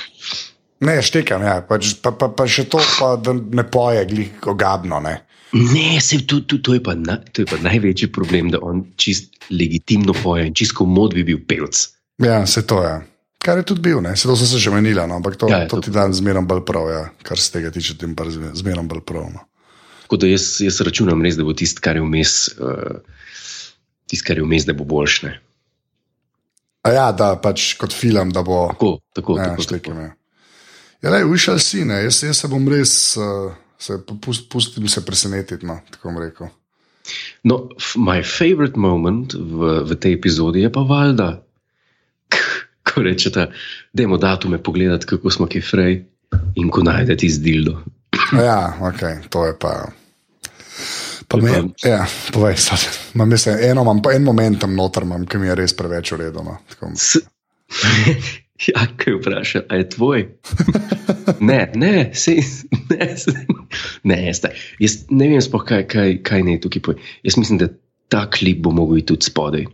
Ne, 0.82 0.96
štekam, 1.02 1.44
ja. 1.46 1.60
pač, 1.66 1.94
pa, 2.02 2.10
pa, 2.10 2.28
pa 2.34 2.46
še 2.50 2.66
to, 2.70 2.80
pa, 2.98 3.14
da 3.22 3.34
ne 3.34 3.64
poje, 3.68 4.02
glih 4.10 4.48
ogabno. 4.50 4.98
Ne. 5.04 5.20
Ne, 5.52 6.00
se, 6.00 6.22
to, 6.26 6.40
to, 6.48 6.58
to, 6.64 6.74
je 6.74 6.82
pa 6.82 6.96
na, 6.96 7.18
to 7.30 7.44
je 7.44 7.48
pa 7.50 7.58
največji 7.60 8.08
problem, 8.12 8.50
da 8.50 8.58
on 8.64 8.86
čist 8.96 9.50
legitimno 9.52 10.16
poje 10.16 10.48
in 10.48 10.56
čisto 10.56 10.86
mod 10.88 11.14
bi 11.14 11.26
bil 11.28 11.42
pevc. 11.46 11.82
Ja, 12.24 12.40
se 12.48 12.64
to 12.66 12.80
je. 12.82 12.94
Kar 13.42 13.58
je 13.58 13.66
tudi 13.66 13.82
bil, 13.84 14.00
ne? 14.02 14.14
se 14.16 14.28
to 14.28 14.36
sem 14.38 14.46
se 14.46 14.58
že 14.62 14.70
menila, 14.70 15.04
no? 15.10 15.18
ampak 15.18 15.36
to, 15.36 15.50
ja, 15.50 15.66
to, 15.66 15.76
to 15.76 15.88
ti 15.88 15.94
dan 15.94 16.14
zmeram 16.14 16.46
bolj 16.46 16.62
prav, 16.66 16.88
ja. 16.90 17.02
kar 17.26 17.38
se 17.38 17.50
tega 17.52 17.72
tiče, 17.74 17.98
tem 17.98 18.14
pa 18.16 18.24
zmeram 18.30 18.88
bolj 18.88 19.02
prav. 19.06 19.28
No? 19.34 19.44
Tako 20.06 20.22
da 20.22 20.30
jaz, 20.30 20.60
jaz 20.62 20.80
računam 20.86 21.22
res, 21.26 21.36
da 21.38 21.44
bo 21.44 21.54
tisto, 21.54 21.82
kar 21.82 21.98
je 21.98 22.04
vmes, 22.06 22.36
uh, 22.56 23.02
tist, 24.10 24.24
kar 24.26 24.38
je 24.38 24.46
vmes, 24.46 24.66
da 24.68 24.76
bo 24.78 24.86
boljše. 24.88 25.34
Ja, 26.86 27.10
da 27.14 27.34
pač 27.42 27.74
kot 27.78 27.94
film, 27.94 28.30
da 28.34 28.42
bo. 28.46 28.64
Tako, 28.74 28.96
tako, 29.14 29.38
ja, 29.38 29.52
tako. 29.52 29.66
Štekim, 29.66 30.00
ja. 30.06 30.10
Ja, 31.02 31.10
le, 31.10 31.24
ušel 31.26 31.58
si, 31.58 31.84
ne, 31.84 32.04
jaz, 32.04 32.20
jaz 32.22 32.44
se 32.44 32.48
bom 32.50 32.66
res, 32.70 32.92
uh, 33.18 33.50
se 33.78 33.98
pust, 34.22 34.46
pustim 34.52 34.86
se 34.88 35.02
presenetiti, 35.04 35.66
no, 35.66 35.80
tako 35.90 36.12
bom 36.12 36.20
rekel. 36.22 36.50
No, 37.42 37.56
moj 37.98 38.22
favorite 38.22 38.78
moment 38.78 39.34
v, 39.34 39.72
v 39.88 39.96
tej 39.98 40.14
epizodi 40.14 40.62
je 40.62 40.70
pa 40.70 40.84
valjda, 40.86 41.32
ko 42.86 43.02
rečete, 43.02 43.48
da 43.92 44.04
je 44.04 44.18
datume 44.22 44.62
pogledati, 44.62 45.08
kako 45.10 45.30
smo 45.30 45.48
ki 45.50 45.60
frej 45.66 46.04
in 46.54 46.70
ko 46.70 46.84
najdete 46.86 47.26
izdildo. 47.26 47.80
ja, 48.38 48.76
ok, 48.80 49.26
to 49.28 49.46
je 49.50 49.58
pa. 49.58 49.74
Pa 51.28 51.38
me, 51.40 51.50
ja, 51.82 52.06
povej, 52.32 52.56
sad, 52.62 52.78
mislim, 53.14 53.58
eno, 53.58 53.82
imam 53.82 54.02
pa 54.02 54.12
en 54.14 54.22
moment 54.22 54.60
tam 54.60 54.76
noter, 54.76 55.02
imam, 55.02 55.26
ki 55.26 55.42
mi 55.42 55.50
je 55.50 55.58
res 55.64 55.74
preveč 55.74 56.12
uredno. 56.14 56.60
Ja, 58.70 58.86
kaj 58.96 59.16
vprašaj, 59.18 59.62
a 59.68 59.76
je 59.80 59.88
tvoj? 59.88 60.26
ne, 61.48 61.60
ne, 61.74 62.10
sej, 62.14 62.42
ne, 62.90 63.08
sej, 63.18 63.46
ne, 64.06 64.18
staj. 64.34 64.54
Jaz 64.82 64.98
ne 65.10 65.28
vem, 65.32 65.42
spoh, 65.42 65.64
kaj, 65.66 65.86
kaj, 65.90 66.18
kaj 66.26 66.44
ne 66.46 66.58
tukaj 66.62 66.82
poje. 66.84 67.02
Jaz 67.26 67.38
mislim, 67.40 67.58
da 67.58 67.70
ta 68.12 68.26
klip 68.30 68.62
bo 68.62 68.70
mogel 68.70 69.00
iti 69.00 69.10
tudi 69.14 69.26
spodaj. 69.26 69.66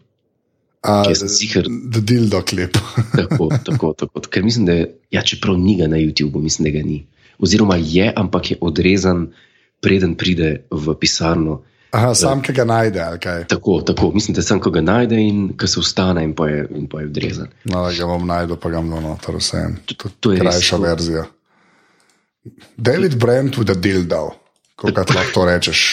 Da 1.92 2.00
del 2.00 2.28
do 2.30 2.40
klip. 2.46 2.78
tako, 3.18 3.50
tako, 3.64 3.92
tako. 3.98 4.22
Ker 4.30 4.46
mislim, 4.46 4.66
da 4.68 4.78
je, 4.78 4.88
ja, 5.10 5.22
čeprav 5.22 5.58
ni 5.58 5.76
ga 5.80 5.90
na 5.90 5.98
YouTubu, 6.00 6.40
mislim, 6.42 6.70
da 6.70 6.78
ga 6.78 6.84
ni. 6.86 7.02
Oziroma 7.38 7.76
je, 7.76 8.12
ampak 8.16 8.50
je 8.50 8.58
odrezan, 8.60 9.28
preden 9.84 10.14
pride 10.18 10.62
v 10.70 10.94
pisarno. 11.00 11.62
Aha, 11.90 12.12
sam, 12.14 12.42
ki 12.44 12.52
ga 12.52 12.64
najde. 12.68 13.04
Tako, 13.48 13.80
tako, 13.86 14.10
mislim, 14.14 14.34
da 14.36 14.42
sem, 14.44 14.60
ki 14.60 14.72
ga 14.74 14.82
najde 14.84 15.20
in 15.22 15.38
ki 15.58 15.68
se 15.68 15.80
ustane 15.80 16.24
in 16.24 16.34
pa 16.36 16.48
je, 16.50 16.66
in 16.76 16.88
pa 16.88 17.00
je 17.00 17.08
odrezan. 17.08 17.48
No, 17.64 17.86
da 17.86 17.94
ga 17.96 18.08
bom 18.10 18.26
najdel, 18.28 18.58
pa 18.60 18.72
ga 18.74 18.82
bom 18.84 19.02
noter 19.04 19.38
vse. 19.40 19.62
To, 19.94 20.10
to 20.20 20.34
je 20.34 20.42
krajša 20.42 20.76
res, 20.76 20.84
verzija. 20.84 21.24
David 22.76 23.16
Brent 23.20 23.56
v 23.56 23.64
The 23.64 23.76
Deal 23.80 24.04
dal, 24.08 24.34
kako 24.76 25.06
lahko 25.16 25.32
to 25.34 25.48
rečeš. 25.48 25.86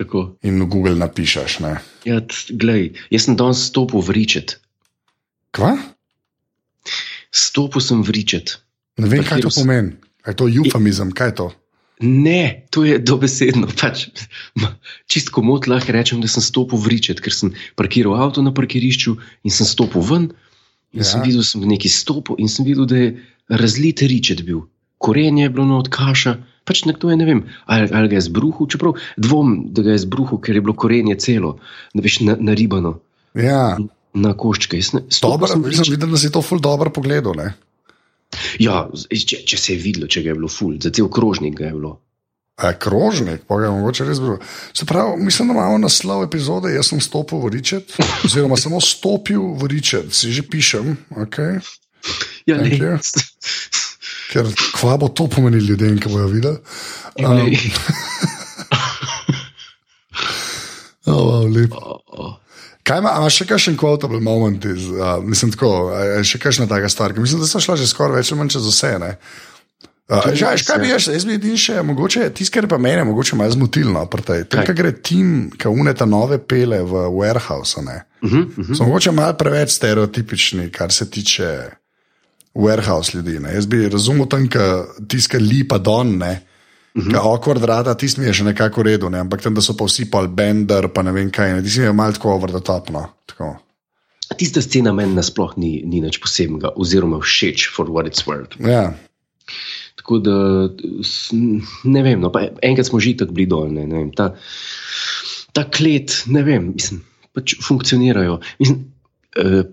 Tako. 0.00 0.24
In 0.48 0.56
v 0.64 0.66
Google 0.72 0.96
napišeš. 0.96 1.60
Ne? 1.60 1.76
Ja, 2.08 2.22
glej, 2.48 2.94
jaz 3.12 3.28
sem 3.28 3.36
danes 3.36 3.60
stopil 3.68 4.00
v 4.00 4.16
Ričet. 4.16 4.56
Kva? 5.52 5.76
Stopil 7.28 7.84
sem 7.84 8.00
v 8.00 8.16
Ričet. 8.16 8.56
Ne 8.96 9.12
vem, 9.12 9.20
kaj 9.20 9.44
to 9.44 9.52
pomeni. 9.52 10.00
Je 10.24 10.32
to 10.36 10.48
eufemizem, 10.48 11.12
kaj 11.12 11.28
je 11.28 11.34
to? 11.36 11.46
Ne, 12.00 12.64
to 12.72 12.84
je 12.84 12.96
dobesedno. 12.98 13.68
Pač, 13.80 14.08
čistko 15.12 15.44
mot 15.44 15.68
lahko 15.68 15.92
rečem, 15.92 16.22
da 16.24 16.28
sem 16.32 16.44
stopil 16.44 16.80
v 16.80 16.96
Ričet, 16.96 17.20
ker 17.20 17.34
sem 17.34 17.52
parkiral 17.76 18.16
avto 18.16 18.40
na 18.44 18.54
parkirišču 18.56 19.16
in 19.44 19.52
sem 19.52 19.68
stopil 19.68 20.04
ven. 20.04 20.30
In 20.96 21.04
ja. 21.04 21.08
sem 21.12 21.20
videl, 21.22 21.44
da 21.44 21.46
sem 21.46 21.66
neki 21.68 21.92
stopil 21.92 22.40
in 22.40 22.48
sem 22.48 22.64
videl, 22.64 22.88
da 22.88 22.96
je 22.96 23.10
razlite 23.52 24.08
Ričet 24.08 24.42
bil. 24.48 24.64
Korenje 25.00 25.44
je 25.44 25.52
bilo 25.52 25.68
not 25.68 25.92
kaša, 25.92 26.38
pač 26.68 26.84
nekdo 26.88 27.12
je 27.12 27.20
ne 27.20 27.28
vem, 27.28 27.40
ali, 27.68 27.88
ali 27.92 28.10
ga 28.10 28.18
je 28.18 28.26
zbruhal, 28.28 28.68
čeprav 28.68 28.98
dvom, 29.20 29.72
da 29.76 29.84
ga 29.84 29.94
je 29.96 30.02
zbruhal, 30.04 30.40
ker 30.44 30.56
je 30.56 30.64
bilo 30.64 30.76
korenje 30.76 31.16
celo, 31.20 31.56
da 31.94 32.04
veš 32.04 32.20
na, 32.24 32.36
naribano. 32.40 32.98
Ja. 33.36 33.76
Na 34.16 34.32
koščke. 34.34 34.80
Dobro, 35.22 35.48
sem 35.48 35.62
videl, 35.64 36.08
da 36.10 36.18
si 36.20 36.32
to 36.32 36.42
ful 36.42 36.60
dobro 36.64 36.92
pogledal. 36.92 37.36
Ne? 37.38 37.52
Ja, 38.62 38.84
če, 39.10 39.42
če 39.46 39.58
se 39.58 39.74
je 39.74 39.82
videlo, 39.82 40.06
če 40.10 40.22
je 40.22 40.34
bilo 40.36 40.48
ful, 40.50 40.76
za 40.82 40.90
cel 40.94 41.08
krožnik 41.12 41.60
je 41.60 41.72
bilo. 41.74 41.98
A 42.60 42.74
krožnik, 42.76 43.46
pa 43.48 43.56
je 43.62 43.70
mogoče 43.72 44.04
res 44.04 44.20
bilo. 44.20 44.36
Se 44.76 44.84
pravi, 44.86 45.16
mislim, 45.24 45.48
da 45.48 45.54
imamo 45.54 45.78
naslov 45.80 46.24
epizode, 46.26 46.74
jaz 46.74 46.90
sem 46.92 47.00
stopil 47.00 47.40
v 47.40 47.48
Ričet, 47.56 47.94
oziroma 48.26 48.56
samo 48.60 48.80
stopil 48.84 49.54
v 49.56 49.70
Ričet, 49.72 50.12
si 50.12 50.32
že 50.32 50.44
pišem. 50.44 50.96
Okay. 51.24 51.56
Ja, 52.46 52.60
ne. 52.60 52.98
Ker 54.30 54.46
kva 54.76 54.96
bo 55.00 55.08
to 55.08 55.26
pomenilo 55.32 55.72
ljudem, 55.72 55.98
ki 56.00 56.08
bojo 56.12 56.28
videli. 56.30 56.58
Um, 57.16 57.48
oh, 61.10 61.24
wow, 61.26 61.48
lepo. 61.48 61.80
Oh, 61.80 62.00
oh. 62.06 62.39
Kaj 62.90 62.98
ima, 62.98 63.12
imaš 63.22 63.36
še 63.38 63.46
kakšen 63.46 63.76
quotable 63.78 64.18
moment, 64.20 64.64
iz, 64.66 64.88
uh, 64.90 65.20
mislim, 65.22 65.52
tako, 65.54 65.92
še 66.26 66.40
kakšna 66.42 66.66
taka 66.70 66.90
stvar, 66.90 67.14
ki 67.14 67.22
mislim, 67.22 67.44
da 67.44 67.46
so 67.46 67.62
šla 67.62 67.78
že 67.78 67.86
skoraj 67.86 68.18
več 68.18 68.32
ali 68.32 68.40
manj 68.40 68.56
čez 68.56 68.66
vse. 68.66 68.90
Ne? 68.98 69.12
Uh, 70.10 70.26
že, 70.34 70.50
kaj 70.66 70.80
bi 70.82 70.88
jaz, 70.90 71.06
jaz 71.06 71.24
bi 71.28 71.36
edin 71.38 71.54
še, 71.60 71.76
mogoče, 71.86 72.24
tisto, 72.34 72.56
kar 72.56 72.66
pa 72.66 72.80
mene, 72.82 73.04
mogoče 73.06 73.38
malo 73.38 73.54
zmotilno, 73.54 74.02
prtaj. 74.10 74.42
Tam, 74.50 74.64
kaj 74.66 74.74
gre 74.74 74.90
tim, 75.06 75.52
ki 75.54 75.70
uneta 75.70 76.08
nove 76.10 76.40
pele 76.42 76.80
v 76.82 77.04
warehouse, 77.14 77.78
ne. 77.86 78.00
Uh 78.22 78.32
-huh, 78.32 78.42
uh 78.42 78.58
-huh. 78.58 78.76
So 78.76 78.84
mogoče 78.84 79.12
malo 79.14 79.38
preveč 79.38 79.70
stereotipični, 79.70 80.70
kar 80.70 80.92
se 80.92 81.10
tiče 81.10 81.70
warehouse 82.54 83.14
ljudi. 83.14 83.38
Ne. 83.38 83.54
Jaz 83.54 83.66
bi 83.66 83.88
razumel 83.88 84.26
tam, 84.26 84.48
ka 84.48 84.84
tiska 85.08 85.38
lipa 85.38 85.78
don, 85.78 86.18
ne. 86.18 86.40
Uh 86.94 87.04
-huh. 87.04 87.16
Awkward 87.22 87.64
rada, 87.64 87.94
tisti 87.94 88.20
mi 88.20 88.26
je 88.26 88.34
še 88.34 88.44
nekako 88.44 88.82
redo, 88.82 89.08
ne? 89.08 89.18
ampak 89.18 89.42
tam 89.42 89.60
so 89.62 89.76
pa 89.76 89.84
vsi 89.84 90.10
pol 90.10 90.28
bender, 90.28 90.88
pa 90.88 91.02
ne 91.02 91.12
vem 91.12 91.30
kaj, 91.30 91.52
ne? 91.54 91.62
tisti 91.62 91.80
je 91.80 91.92
malo 91.92 92.12
tako 92.12 92.34
over 92.34 92.50
the 92.50 92.60
top. 92.60 92.90
No? 92.90 93.06
Tista 94.36 94.62
scena 94.62 94.92
meni 94.92 95.14
nasploh 95.14 95.56
ni, 95.56 95.82
ni 95.86 96.00
nič 96.00 96.20
posebnega, 96.22 96.74
oziroma 96.76 97.18
všeč, 97.18 97.70
for 97.70 97.90
what 97.90 98.06
it's 98.06 98.26
worth. 98.26 98.54
Ja. 98.58 98.94
Tako 99.96 100.18
da 100.18 100.36
ne 101.84 102.02
vem, 102.02 102.20
no, 102.20 102.32
enkrat 102.62 102.86
smo 102.86 103.00
že 103.00 103.16
tako 103.16 103.32
bili 103.32 103.46
dolni. 103.46 104.10
Ta, 104.16 104.34
ta 105.52 105.64
klet, 105.64 106.24
ne 106.26 106.42
vem, 106.42 106.72
mislim, 106.74 107.02
pač 107.34 107.54
funkcionirajo. 107.62 108.40
Mislim, 108.58 108.86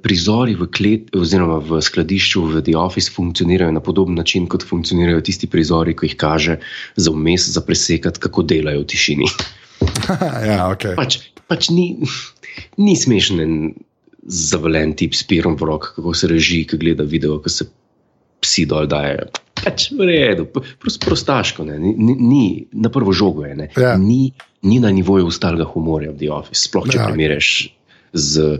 prizori 0.01 0.53
v, 0.53 0.67
klet, 0.69 1.09
oziroma 1.17 1.57
v 1.65 1.81
skladišču 1.81 2.43
v 2.45 2.61
The 2.61 2.77
Office 2.77 3.09
funkcionirajo 3.09 3.73
na 3.73 3.81
podoben 3.81 4.15
način, 4.15 4.45
kot 4.45 4.61
funkcionirajo 4.61 5.23
tisti 5.25 5.49
prizori, 5.49 5.95
ki 5.97 6.11
jih 6.11 6.17
kaže 6.17 6.59
za 6.95 7.11
vmes, 7.11 7.49
za 7.49 7.61
presekati, 7.65 8.21
kako 8.21 8.45
delajo 8.45 8.85
v 8.85 8.87
tišini. 8.93 9.25
ja, 10.51 10.69
okay. 10.69 10.93
pač, 10.93 11.33
pač 11.49 11.71
ni, 11.73 11.97
ni 12.77 12.93
smešen, 12.93 13.73
zavalen 14.27 14.93
tip 14.99 15.15
s 15.15 15.25
pirom 15.25 15.57
v 15.57 15.65
rok, 15.71 15.93
kako 15.95 16.13
se 16.13 16.29
reži, 16.29 16.61
ki 16.67 16.77
gleda 16.77 17.07
video, 17.07 17.39
ko 17.41 17.49
se 17.49 17.65
psi 18.43 18.67
dol 18.69 18.85
dajo. 18.85 19.25
Pač 19.57 19.89
v 19.89 20.05
redu, 20.05 20.45
prost, 20.53 21.01
prostaško, 21.01 21.65
ni, 21.65 22.13
ni, 22.13 22.45
na 22.77 22.93
prvo 22.93 23.09
žogo 23.09 23.47
je. 23.47 23.71
Ja. 23.73 23.95
Ni, 23.97 24.29
ni 24.61 24.77
na 24.83 24.93
nivoju 24.93 25.25
ustalega 25.25 25.65
humorja 25.65 26.13
v 26.13 26.21
The 26.21 26.29
Office, 26.29 26.67
sploh 26.69 26.85
če 26.85 26.99
ja. 26.99 27.07
primerjaš 27.09 27.49
z, 28.13 28.59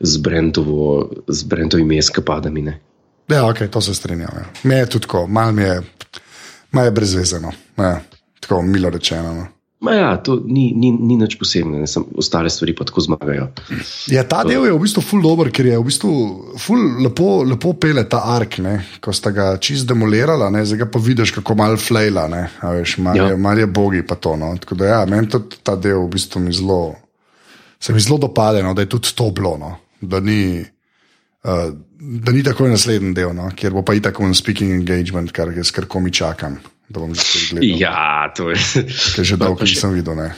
z, 0.00 0.16
Brentovo, 0.16 1.10
z 1.28 1.42
Brentovimi 1.42 1.98
eskapadami. 1.98 2.62
Ne? 2.62 2.78
Ja, 3.28 3.46
ok, 3.48 3.68
to 3.70 3.80
se 3.80 3.94
strinjam. 3.94 4.30
Ja. 4.34 4.44
Me 4.62 4.74
je 4.74 4.86
tudi 4.86 5.06
tako, 5.06 5.26
malo 5.26 5.52
mi 5.52 5.62
je, 5.62 5.82
mal 6.72 6.84
je 6.84 6.90
brezvezeno, 6.90 7.52
ja, 7.76 8.00
tako 8.40 8.62
milo 8.62 8.90
rečeno. 8.90 9.34
No. 9.34 9.46
Ja, 9.80 10.16
to 10.16 10.42
ni, 10.46 10.72
ni, 10.74 10.90
ni 10.90 11.14
nič 11.14 11.36
posebnega, 11.38 11.86
ostale 12.18 12.50
stvari 12.50 12.74
pa 12.74 12.82
tako 12.82 13.00
zmagajo. 13.04 13.44
Ja, 14.10 14.24
ta 14.26 14.42
del 14.42 14.66
je 14.66 14.72
v 14.74 14.80
bistvu 14.82 15.04
ful 15.06 15.22
dobr, 15.22 15.52
ker 15.54 15.68
je 15.70 15.76
v 15.78 15.84
bistvu 15.86 16.14
ful 16.58 16.82
lepo, 17.04 17.44
lepo 17.46 17.76
pele 17.78 18.02
ta 18.10 18.24
ark, 18.34 18.58
ne? 18.64 18.74
ko 18.98 19.14
sta 19.14 19.30
ga 19.30 19.52
čist 19.62 19.86
demolirala, 19.86 20.50
ne? 20.50 20.64
zdaj 20.66 20.90
pa 20.90 20.98
vidiš, 20.98 21.30
kako 21.38 21.54
mal 21.62 21.78
flejla, 21.78 22.26
malo 22.26 23.14
ja. 23.14 23.28
je, 23.30 23.36
mal 23.38 23.58
je 23.58 23.68
bogi 23.70 24.02
pa 24.02 24.18
to. 24.18 24.34
No? 24.34 24.50
Tako 24.58 24.80
da 24.82 24.90
ja, 24.90 25.00
meni 25.06 25.30
ta 25.62 25.76
del 25.78 26.02
v 26.02 26.10
bistvu 26.16 26.42
mi 26.42 26.50
zelo 26.50 26.96
se 27.80 27.92
mi 27.92 28.00
zelo 28.00 28.18
dopade, 28.18 28.62
no, 28.62 28.74
da 28.74 28.82
je 28.82 28.88
tudi 28.88 29.14
to 29.14 29.30
bilo. 29.30 29.56
No, 29.58 29.76
da, 30.00 30.20
ni, 30.20 30.64
uh, 31.44 31.70
da 31.98 32.32
ni 32.32 32.42
tako 32.42 32.68
naslednji 32.68 33.14
del, 33.14 33.34
no, 33.36 33.50
kjer 33.56 33.72
bo 33.72 33.82
pa 33.82 33.94
i 33.94 34.02
tako 34.02 34.26
en 34.26 34.34
speaking 34.34 34.74
engagement, 34.80 35.32
kar 35.32 35.52
jaz 35.56 35.72
kar 35.74 35.86
komi 35.86 36.12
čakam. 36.12 36.58
Ja, 37.60 38.32
to 38.36 38.50
je. 38.50 38.84
Ker 39.14 39.24
že 39.24 39.36
dolgo 39.36 39.66
nisem 39.66 39.92
videl. 39.92 40.16
Ne. 40.16 40.30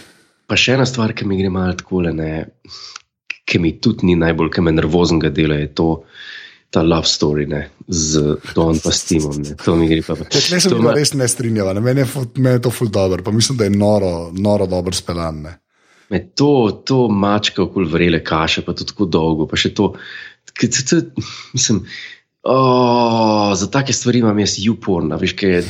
Pa 0.51 0.59
še 0.59 0.75
ena 0.75 0.87
stvar, 0.89 1.15
ki 1.15 1.29
mi 1.29 1.39
gre 1.39 1.51
malo 1.53 1.77
tako, 1.79 2.03
ki 3.47 3.59
mi 3.63 3.77
tudi 3.83 4.11
ni 4.11 4.17
najbolj, 4.19 4.51
ki 4.55 4.65
me 4.67 4.75
nervoznega 4.75 5.31
dela, 5.35 5.61
je 5.63 5.73
to. 5.75 5.91
Ta 6.71 6.85
love 6.87 7.09
story 7.11 7.49
ne, 7.51 7.65
z 7.91 8.37
Don 8.55 8.77
pa 8.79 8.93
s 8.95 9.03
Timom. 9.09 9.41
Ne. 9.43 9.57
To 9.59 9.73
mi 9.75 9.89
gre 9.91 10.05
pa. 10.07 10.15
Ne, 10.15 10.29
ne 10.31 10.59
sem 10.63 10.71
bil 10.71 10.87
res 10.95 11.11
ne 11.19 11.27
strinjal, 11.27 11.73
meni 11.83 12.05
je, 12.05 12.53
to 12.63 12.71
ful 12.71 12.87
dobro, 12.95 13.25
pa 13.27 13.35
mislim, 13.35 13.59
da 13.59 13.67
je 13.67 13.75
noro, 13.75 14.31
noro 14.31 14.69
dobro 14.71 14.95
speljan. 14.95 15.49
Me 16.11 16.21
to, 16.35 16.83
to 16.85 17.09
mačka 17.09 17.63
okoli 17.63 17.89
vrele 17.89 18.25
kaše, 18.25 18.65
pa 18.67 18.75
to 18.75 18.85
tako 18.85 19.07
dolgo, 19.07 19.47
pa 19.47 19.59
še 19.61 19.71
to. 19.75 19.93
Mislim, 21.55 21.85
oh, 22.43 23.53
za 23.57 23.71
take 23.71 23.93
stvari 23.93 24.19
imam 24.19 24.39
jaz 24.43 24.57
uporna, 24.71 25.17
veš, 25.21 25.37
kaj 25.39 25.51
je 25.51 25.63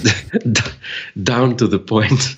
down 1.30 1.56
to 1.56 1.68
the 1.68 1.78
point. 1.78 2.30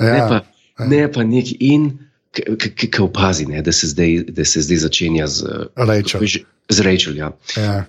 Ne 0.00 0.16
Ja, 0.18 0.26
pa, 0.28 0.84
ne 0.84 1.06
pa 1.12 1.24
nek 1.24 1.52
in, 1.60 1.90
ki 2.32 2.90
opazi, 3.00 3.46
ne, 3.48 3.62
da, 3.64 3.72
se 3.72 3.88
zdaj, 3.88 4.18
da 4.36 4.44
se 4.44 4.60
zdaj 4.62 4.82
začenja 4.84 5.26
z, 5.26 5.68
Rachel. 5.76 6.20
veš, 6.20 6.38
z 6.68 6.80
Rachel. 6.84 7.16
Ja. 7.16 7.32
Ja. 7.56 7.84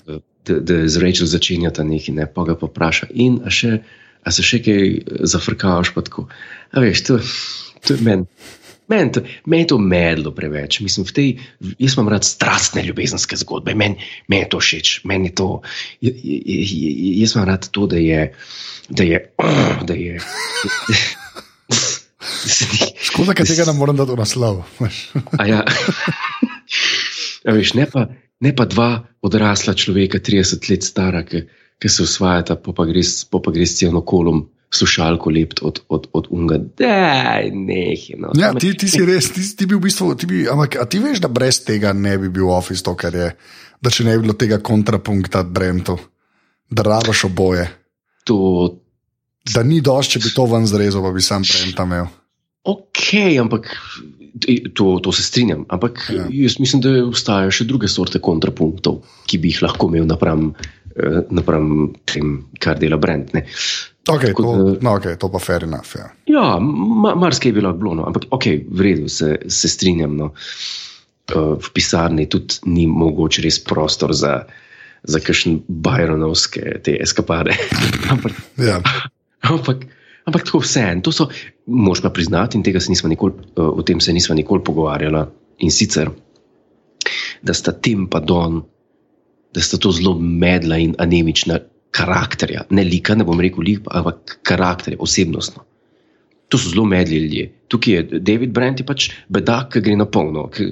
Da, 0.47 0.59
da 0.59 0.87
z 0.87 1.03
Rachel 1.03 1.27
začenjata 1.27 1.83
nekaj, 1.83 2.15
ne, 2.15 2.27
pa 2.31 2.45
ga 2.47 2.55
pa 2.55 2.69
vpraša. 2.69 3.11
In 3.11 3.41
a, 3.43 3.51
še, 3.51 3.81
a 4.23 4.31
se 4.31 4.45
še 4.45 4.61
kaj 4.63 4.85
zafrkavaš? 5.27 5.91
pa 5.95 6.05
tako? 6.07 6.27
A 6.71 6.83
veš, 6.83 7.03
to, 7.07 7.19
to 7.83 7.97
je 7.97 8.07
meni. 8.07 8.27
Meni 8.87 9.11
to- 9.11 9.21
meni 9.45 9.63
je 9.63 9.67
to 9.67 9.77
medlo 9.77 10.31
preveč. 10.31 10.79
Mislim, 10.79 11.05
v 11.05 11.11
tej, 11.11 11.27
jaz 11.77 11.93
imam 11.93 12.09
rad 12.09 12.23
strastne 12.23 12.83
ljubezenske 12.83 13.35
zgodbe, 13.35 13.75
meni 13.75 13.99
men 14.27 14.39
je 14.39 14.49
to 14.49 14.59
všeč. 14.59 15.01
Meni 15.03 15.27
je 15.27 15.35
to, 15.35 15.47
j- 16.01 16.13
j- 16.13 16.41
j- 16.45 17.19
jaz 17.21 17.35
imam 17.35 17.47
rad 17.47 17.69
to, 17.69 17.87
da 17.87 17.97
je. 17.97 18.33
Da 18.89 19.03
je, 19.03 19.19
da 19.83 19.93
je 19.93 20.15
Škoda, 23.01 23.33
da 23.33 23.43
tega 23.43 23.65
ne 23.65 23.73
morem 23.73 23.95
dati 23.95 24.11
v 24.11 24.15
naslov. 24.15 24.63
ja. 25.43 25.63
A 27.47 27.53
veš, 27.55 27.73
ne, 27.73 27.85
pa, 27.87 28.07
ne 28.39 28.51
pa 28.55 28.65
dva 28.65 28.89
odrasla 29.23 29.73
človeka, 29.73 30.19
30 30.19 30.67
let 30.69 30.83
stara, 30.83 31.23
ki, 31.23 31.45
ki 31.79 31.89
se 31.89 32.03
usvajata, 32.03 32.55
pa 32.55 32.73
pa 32.75 32.83
gre, 32.85 32.99
s- 33.03 33.23
po 33.23 33.39
pa 33.39 33.51
gre 33.51 33.63
s 33.65 33.77
cijelom 33.79 34.03
kolom 34.05 34.41
slušalko 34.73 35.31
lept 35.31 35.61
od, 35.63 35.79
od, 35.89 36.07
od 36.13 36.27
unga. 36.29 36.57
Daj, 36.79 37.51
nehi, 37.53 38.17
no. 38.19 38.33
Ja, 38.35 38.53
ti, 38.53 38.73
ti 38.77 38.89
si 38.91 39.05
res, 39.09 39.31
ti, 39.31 39.45
ti 39.57 39.65
bi 39.65 39.77
v 39.77 39.83
bistvu, 39.87 40.11
ti 40.19 40.27
bi, 40.29 40.43
ampak 40.49 40.75
a 40.81 40.85
ti 40.89 40.99
veš, 40.99 41.21
da 41.23 41.31
brez 41.31 41.61
tega 41.65 41.93
ne 41.93 42.17
bi 42.17 42.29
bil 42.29 42.49
Office 42.51 42.83
to, 42.83 42.95
kar 42.99 43.15
je, 43.15 43.31
da 43.81 43.93
če 43.93 44.03
ne 44.07 44.17
bi 44.17 44.27
bilo 44.27 44.35
tega 44.35 44.59
kontrapunkta 44.59 45.43
Brentu, 45.43 45.95
da 46.69 46.83
rabaš 46.83 47.25
oboje. 47.31 47.69
To, 48.27 48.37
Da 49.47 49.61
ni 49.63 49.77
dosti, 49.79 50.17
če 50.17 50.25
bi 50.25 50.29
to 50.35 50.43
ven 50.51 50.65
zrezal, 50.67 51.05
pa 51.05 51.13
bi 51.15 51.21
sam 51.23 51.45
Brenta 51.47 51.85
imel. 51.87 52.09
ok, 52.67 53.03
ampak 53.39 53.69
to, 54.75 54.99
to 54.99 55.11
se 55.15 55.23
strinjam. 55.23 55.65
Ampak 55.69 56.09
Ja. 56.11 56.15
ja. 56.15 56.43
jaz 56.43 56.57
mislim, 56.59 56.81
da 56.83 56.91
obstajajo 57.05 57.51
še 57.51 57.63
druge 57.69 57.87
sorte 57.87 58.19
kontrapunktov, 58.19 58.99
ki 59.25 59.39
bi 59.39 59.53
jih 59.53 59.61
lahko 59.63 59.87
imel 59.87 60.03
napram, 60.09 60.49
eh, 60.95 61.21
napram 61.31 61.93
tem, 62.05 62.41
kar 62.59 62.75
dela 62.79 62.99
Brent. 62.99 63.33
Ne. 63.33 63.45
Okay, 64.07 64.31
Tako 64.31 64.43
to, 64.43 64.51
da- 64.63 64.77
no, 64.81 64.95
okay, 64.95 65.17
to 65.19 65.29
pa 65.31 65.39
fair 65.39 65.63
enough. 65.63 65.95
Ja. 65.95 66.05
Ja, 66.25 66.45
ma, 66.59 67.15
marsikaj 67.15 67.51
lahko 67.59 67.77
bilo, 67.81 67.95
no. 67.95 68.05
ampak 68.07 68.27
ok, 68.31 68.45
v 68.71 68.81
redu, 68.85 69.09
se, 69.11 69.33
se 69.47 69.67
strinjam. 69.69 70.15
No. 70.15 70.31
Uh, 71.35 71.57
v 71.59 71.71
pisarni 71.75 72.23
tudi 72.31 72.61
ni 72.71 72.85
mogoče 72.87 73.41
res 73.43 73.57
prostor 73.59 74.13
za, 74.15 74.45
za 75.03 75.19
kakšne 75.19 75.57
Bajronovske 75.67 76.79
te 76.83 76.95
eskapade. 77.03 77.51
ampak, 78.13 78.31
Ja. 78.63 78.79
ampak, 79.43 79.83
ampak 80.23 80.47
tako 80.47 80.61
vse 80.63 80.85
en, 80.93 81.01
to 81.03 81.11
so, 81.11 81.27
moš 81.67 81.99
pa 82.01 82.09
priznati, 82.09 82.55
in 82.57 82.63
tega 82.63 82.79
se 82.79 82.93
nismo 82.93 83.11
nikoli, 83.11 83.33
uh, 83.59 83.73
o 83.75 83.83
tem 83.83 83.99
se 83.99 84.13
nismo 84.15 84.35
nikoli 84.39 84.63
pogovarjali. 84.63 85.25
In 85.67 85.71
sicer, 85.73 86.13
da 87.43 87.53
sta 87.53 87.71
Tim 87.73 88.07
pa 88.07 88.19
Don, 88.23 88.61
da 89.53 89.61
sta 89.61 89.77
to 89.77 89.91
zelo 89.91 90.15
medla 90.19 90.77
in 90.79 90.95
anemična 91.01 91.59
karakterja, 91.95 92.65
ne 92.69 92.83
lika, 92.85 93.15
ne 93.15 93.25
bom 93.27 93.39
rekel 93.41 93.65
lik, 93.65 93.87
ampak 93.95 94.37
karakterja, 94.47 94.99
osebnostno. 95.03 95.63
To 96.47 96.59
so 96.59 96.71
zelo 96.71 96.85
medli 96.87 97.17
ljudje. 97.19 97.49
Tukaj 97.67 97.93
je 97.93 98.19
David 98.23 98.53
Brent, 98.55 98.79
je 98.79 98.85
pač 98.87 99.09
bedak, 99.33 99.73
ki 99.73 99.81
gre 99.83 99.97
na 99.99 100.05
polno, 100.07 100.45
ki, 100.53 100.69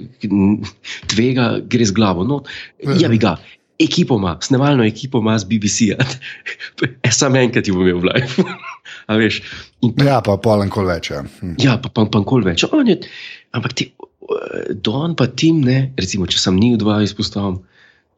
tvega, 1.12 1.49
gre 1.67 1.88
z 1.88 1.95
glavo. 1.95 2.23
No, 2.23 2.39
ja, 2.80 3.10
bi 3.12 3.19
ga, 3.19 3.36
ekipo 3.80 4.15
ima, 4.15 4.38
snemalno 4.41 4.86
ekipo 4.86 5.19
ima 5.19 5.38
z 5.39 5.45
BBC-ja. 5.45 5.97
Sam 7.19 7.36
enkrat 7.36 7.67
jo 7.67 7.75
bom 7.75 7.88
imel 7.88 7.99
v 7.99 8.12
live. 8.13 8.47
Veš, 9.21 9.41
in 9.82 9.93
ja, 10.06 10.21
pa 10.23 10.38
polen 10.41 10.71
kol 10.73 10.88
več. 10.89 11.12
Ja. 11.12 11.23
Hm. 11.41 11.56
Ja, 11.62 11.78
pa 11.82 11.91
pa 11.91 12.06
pa 12.08 12.23
nikoli 12.23 12.47
več. 12.47 12.63
Je, 12.63 12.97
ampak 13.56 13.75
ti, 13.78 13.91
eh, 13.91 14.73
Don 14.73 15.15
pa 15.15 15.28
Tim, 15.28 15.62
ne, 15.65 15.91
recimo, 15.99 16.28
če 16.28 16.39
sem 16.41 16.58
njih 16.60 16.80
dva 16.82 17.01
izpostavil, 17.04 17.60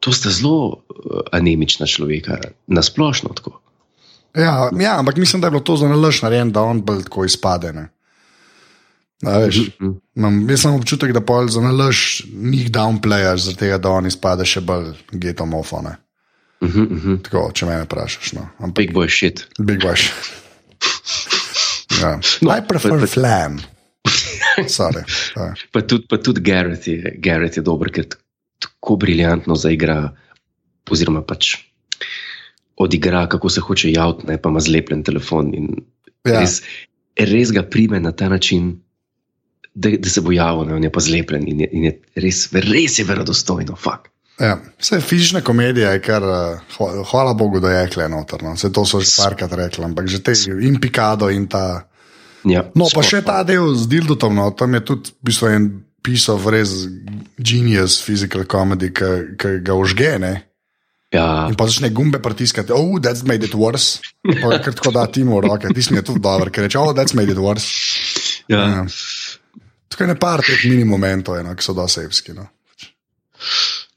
to 0.00 0.12
sta 0.12 0.30
zelo 0.30 0.56
eh, 0.72 0.94
anemična 1.32 1.86
človeka, 1.86 2.38
nasplošno 2.66 3.28
tako. 3.30 3.60
Ja, 4.34 4.70
ja, 4.72 4.98
ampak 4.98 5.16
mislim, 5.16 5.40
da 5.40 5.46
je 5.46 5.50
bilo 5.50 5.62
to 5.62 5.76
za 5.76 5.88
nalaž 5.88 6.22
narejeno, 6.22 6.50
da 6.50 6.62
on 6.62 6.82
bolj 6.82 7.02
tako 7.04 7.24
izpade. 7.24 7.72
Ne. 7.72 7.88
A, 9.24 9.38
veš, 9.38 9.56
Mhm. 9.80 9.90
imam, 10.14 10.50
jaz 10.50 10.60
sem 10.60 10.74
občutek, 10.74 11.12
da 11.12 11.20
pol 11.20 11.48
za 11.48 11.60
nalaž 11.60 12.22
njih 12.32 12.70
downplayaš, 12.70 13.36
zaradi 13.38 13.58
tega, 13.58 13.78
da 13.78 13.90
on 13.90 14.06
izpade 14.06 14.44
še 14.44 14.60
bolj 14.60 14.92
getomofone. 15.12 15.96
Uh 16.60 16.68
-huh, 16.68 16.86
uh 16.86 17.04
-huh. 17.04 17.22
Tako, 17.22 17.50
če 17.52 17.66
me 17.66 17.82
vprašaš. 17.82 18.32
No. 18.32 18.48
Ampak, 18.58 18.76
Big 18.76 18.92
boy 18.92 19.08
shit. 19.08 19.48
big 19.58 19.82
boš. 19.82 20.10
Ja. 22.00 22.20
No, 22.40 22.50
I 22.52 22.62
prefer 22.62 22.90
pa- 22.90 23.06
flam. 23.06 23.58
Sorry. 24.78 25.02
Ja. 25.36 25.54
Pa 25.72 25.80
tudi, 25.80 26.06
pa 26.08 26.16
tudi 26.16 26.40
Garrett, 26.40 26.86
je, 26.86 27.14
Garrett 27.18 27.56
je 27.56 27.62
dober, 27.62 27.90
ker 27.90 28.04
tako 28.58 28.96
briljantno 28.96 29.54
zaigra, 29.54 30.14
oziroma 30.90 31.22
pač 31.22 31.54
odigra, 32.76 33.26
kako 33.28 33.48
se 33.50 33.60
hoče 33.60 33.92
javiti, 33.92 34.26
ne 34.26 34.36
pa 34.42 34.48
ima 34.48 34.60
zlepljen 34.60 35.02
telefon. 35.02 35.52
Ja. 36.26 36.40
res, 36.40 36.60
res 37.16 37.50
ga 37.52 37.62
prime 37.62 38.00
na 38.00 38.12
ta 38.12 38.28
način, 38.28 38.80
da, 39.74 39.90
da 39.90 40.10
se 40.10 40.20
bo 40.20 40.32
javil, 40.32 40.66
ne, 40.66 40.74
on 40.74 40.84
je 40.84 40.92
pa 40.92 41.00
zlepljen 41.00 41.48
in 41.48 41.60
je, 41.60 41.68
in 41.72 41.84
je 41.84 41.92
res, 42.16 42.48
res 42.52 42.98
je 42.98 43.04
verodostojno. 43.04 43.76
Fuck. 43.76 44.10
Ja, 44.38 44.60
vse 44.78 45.00
fizična 45.00 45.40
komedija 45.40 45.90
je 45.90 46.02
kar, 46.02 46.22
eh, 46.22 46.60
hva- 46.76 47.04
hvala 47.10 47.34
Bogu, 47.34 47.60
da 47.60 47.70
je 47.70 47.88
kle 47.90 48.08
noter. 48.08 48.42
No. 48.42 48.52
Vse 48.54 48.72
to 48.72 48.84
so 48.86 49.00
že 49.00 49.10
parkrat 49.16 49.52
rekli, 49.52 49.84
ampak 49.84 50.06
že 50.06 50.22
te 50.22 50.32
in 50.62 50.78
Pikado 50.80 51.30
in 51.30 51.48
ta. 51.48 51.88
Ja, 52.44 52.62
No, 52.74 52.86
pa 52.94 53.02
še 53.02 53.22
ta 53.26 53.42
del 53.42 53.74
z 53.74 53.88
Dildotom, 53.90 54.34
no, 54.34 54.50
tam 54.50 54.74
je 54.74 54.80
tudi 54.80 55.10
v 55.10 55.26
bistvu 55.26 55.46
en 55.50 55.64
pisal 56.08 56.40
res 56.48 56.72
genius 57.36 58.00
physical 58.00 58.48
comedy, 58.48 58.88
ki 58.96 59.36
ki 59.36 59.58
ga 59.66 59.76
užge. 59.76 60.14
Ne? 60.22 60.34
Ja, 61.12 61.46
In 61.48 61.56
pa 61.56 61.64
začne 61.68 61.88
gumbe 61.92 62.20
pritiskati, 62.20 62.72
oh, 62.76 62.98
that's 63.00 63.24
made 63.24 63.44
it 63.44 63.54
worse. 63.56 64.00
Pa 64.24 64.58
kar 64.60 64.74
tako 64.76 64.92
da 64.92 65.06
ti 65.08 65.24
mu 65.24 65.40
roke, 65.40 65.70
ti 65.72 65.84
si 65.84 65.92
mi 65.92 66.02
je 66.02 66.08
tudi 66.10 66.20
dober, 66.20 66.50
ker 66.52 66.66
reče, 66.66 66.80
oh, 66.80 66.92
that's 66.96 67.16
made 67.16 67.32
it 67.32 67.40
worse. 67.40 67.68
ja. 68.48 68.60
Ja. 68.60 68.84
Tukaj 69.88 70.04
je 70.04 70.12
ne 70.12 70.18
par 70.20 70.44
teh 70.44 70.64
mini 70.68 70.84
momentov, 70.84 71.38
eno, 71.40 71.54
ki 71.56 71.64
so 71.64 71.72
dosebski. 71.76 72.34
No. 72.36 72.44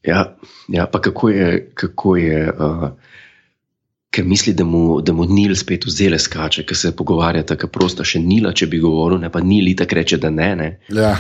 Ja, 0.08 0.24
ja, 0.72 0.88
pa 0.88 1.02
kako 1.04 1.30
je, 1.30 1.50
kako 1.76 2.16
je 2.16 2.46
uh, 2.48 2.88
ker 4.12 4.26
misli, 4.28 4.54
da 4.54 4.64
mu, 4.64 5.02
da 5.02 5.14
mu 5.14 5.26
Nil 5.28 5.56
spet 5.56 5.86
vzele 5.88 6.20
skače, 6.20 6.64
ker 6.68 6.78
se 6.78 6.96
pogovarjata, 6.96 7.56
ker 7.60 7.72
prosta 7.72 8.08
še 8.08 8.20
Nila, 8.24 8.54
če 8.56 8.68
bi 8.72 8.80
govoril, 8.84 9.20
ne 9.24 9.32
pa 9.32 9.44
Nil 9.44 9.72
tako 9.80 10.00
reče, 10.00 10.20
da 10.22 10.32
ne. 10.32 10.50
ne. 10.56 10.70
Ja. 10.96 11.14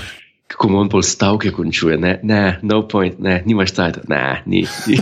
Kako 0.51 0.67
on 0.75 0.89
pol 0.91 1.03
stavke 1.05 1.53
končuje, 1.55 1.95
ne, 1.97 2.17
ne, 2.27 2.59
no 2.67 2.81
point, 2.87 3.19
ne, 3.23 3.39
nimaš 3.45 3.71
tajta, 3.77 4.01
ne, 4.11 4.43
ni. 4.45 4.65
ni. 4.87 4.97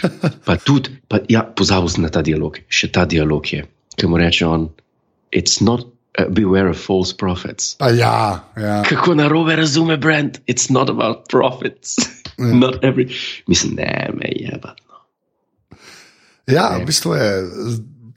Pa 0.46 0.56
tudi, 0.56 0.92
pa, 1.10 1.18
ja, 1.28 1.42
pozabil 1.42 1.90
sem 1.90 2.04
na 2.06 2.10
ta 2.12 2.22
dialog, 2.22 2.60
še 2.70 2.92
ta 2.94 3.02
dialog 3.08 3.48
je, 3.50 3.64
ki 3.98 4.10
mu 4.10 4.20
reče 4.20 4.46
on, 4.46 4.68
it's 5.34 5.58
not, 5.64 5.88
uh, 6.18 6.28
beware 6.30 6.70
of 6.70 6.78
false 6.78 7.16
prophets. 7.18 7.74
A 7.82 7.90
ja, 7.90 8.44
ja. 8.54 8.82
Kako 8.86 9.16
narobe 9.18 9.56
razume 9.58 9.98
Brand, 9.98 10.38
it's 10.46 10.70
not 10.70 10.90
about 10.90 11.26
profits. 11.32 11.98
Ja. 12.38 12.54
Not 12.62 12.82
every, 12.82 13.10
mislim, 13.46 13.74
ne, 13.76 14.08
me 14.14 14.30
je, 14.30 14.58
pa. 14.62 14.74
Ja, 16.46 16.78
Ne. 16.78 16.82
v 16.82 16.86
bistvu 16.86 17.14
je 17.14 17.28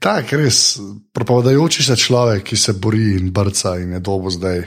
tak 0.02 0.32
res 0.32 0.78
propadajoči 1.12 1.82
se 1.82 1.96
človek, 1.96 2.44
ki 2.44 2.56
se 2.56 2.72
bori 2.72 3.16
in 3.16 3.30
brca 3.32 3.76
in 3.80 3.96
je 3.96 4.00
dobo 4.00 4.30
zdaj 4.30 4.64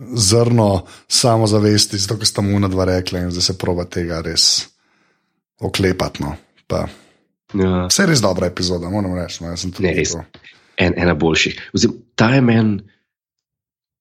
zrno 0.00 0.84
samozavesti, 1.08 1.98
zato 1.98 2.16
ker 2.16 2.26
sta 2.26 2.40
mu 2.40 2.58
na 2.58 2.68
dva 2.68 2.84
rekla 2.84 3.18
in 3.20 3.30
zdaj 3.30 3.42
se 3.42 3.58
proba 3.58 3.84
tega 3.84 4.20
res 4.20 4.66
oklepati. 5.60 6.22
No. 6.22 6.36
Pa, 6.66 6.86
Ja. 7.50 7.86
vse 7.86 8.02
je 8.02 8.06
res 8.06 8.20
dobra 8.20 8.46
epizoda, 8.46 8.88
moram 8.88 9.14
reči. 9.14 9.42
No, 9.42 9.50
Ne, 9.80 9.92
res. 9.92 10.14
en, 10.78 10.94
ena 10.96 11.14
boljših. 11.14 11.70
Oziroma, 11.74 11.98
ta 12.14 12.28
je 12.30 12.40
meni, 12.40 12.76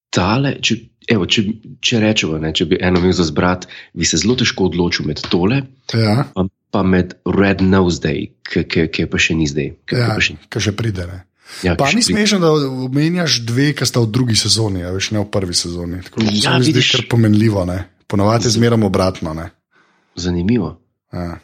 tale, 0.09 0.55
če, 0.61 0.75
evo, 1.07 1.25
če, 1.25 1.43
če 1.81 1.99
rečemo, 1.99 2.37
ne, 2.37 2.53
če 2.53 2.65
bi 2.65 2.77
eno 2.79 2.99
imel 2.99 3.11
za 3.11 3.23
zbrat, 3.23 3.65
bi 3.93 4.05
se 4.05 4.17
zelo 4.17 4.35
težko 4.35 4.65
odločil 4.65 5.05
med 5.05 5.21
tole, 5.29 5.63
Ja, 5.93 6.27
pa, 6.35 6.45
pa 6.71 6.83
med 6.83 7.15
Red 7.25 7.61
Nose 7.61 7.99
Day, 7.99 8.29
ki 8.45 9.05
pa 9.09 9.17
še 9.17 9.35
ni 9.35 9.47
zdaj. 9.47 9.73
ki- 9.85 9.97
ja, 9.97 10.13
še, 10.19 10.37
še 10.59 10.71
pride. 10.71 11.07
Ne. 11.07 11.23
Ja, 11.63 11.75
Pa 11.75 11.91
ni 11.91 12.03
smešno, 12.03 12.39
da 12.39 12.51
omenjaš 12.85 13.39
dve, 13.45 13.71
ki 13.73 13.85
sta 13.85 14.03
v 14.03 14.11
drugi 14.13 14.35
sezoni, 14.39 14.83
a 14.85 14.93
veš, 14.95 15.11
ne 15.15 15.23
v 15.23 15.27
prvi 15.31 15.55
sezoni. 15.57 16.01
Tako, 16.05 16.23
Ja, 16.29 16.31
se 16.41 16.57
mi 16.59 16.71
zdi 16.71 16.83
kar 16.91 17.05
pomenljivo. 17.09 17.65
Ne. 17.65 17.83
Ponovadi 18.07 18.47
je 18.47 18.55
zmeraj 18.57 18.83
obratno. 18.85 19.33
Ne. 19.33 19.49
Zanimivo. 20.15 20.77
Ja. 21.13 21.39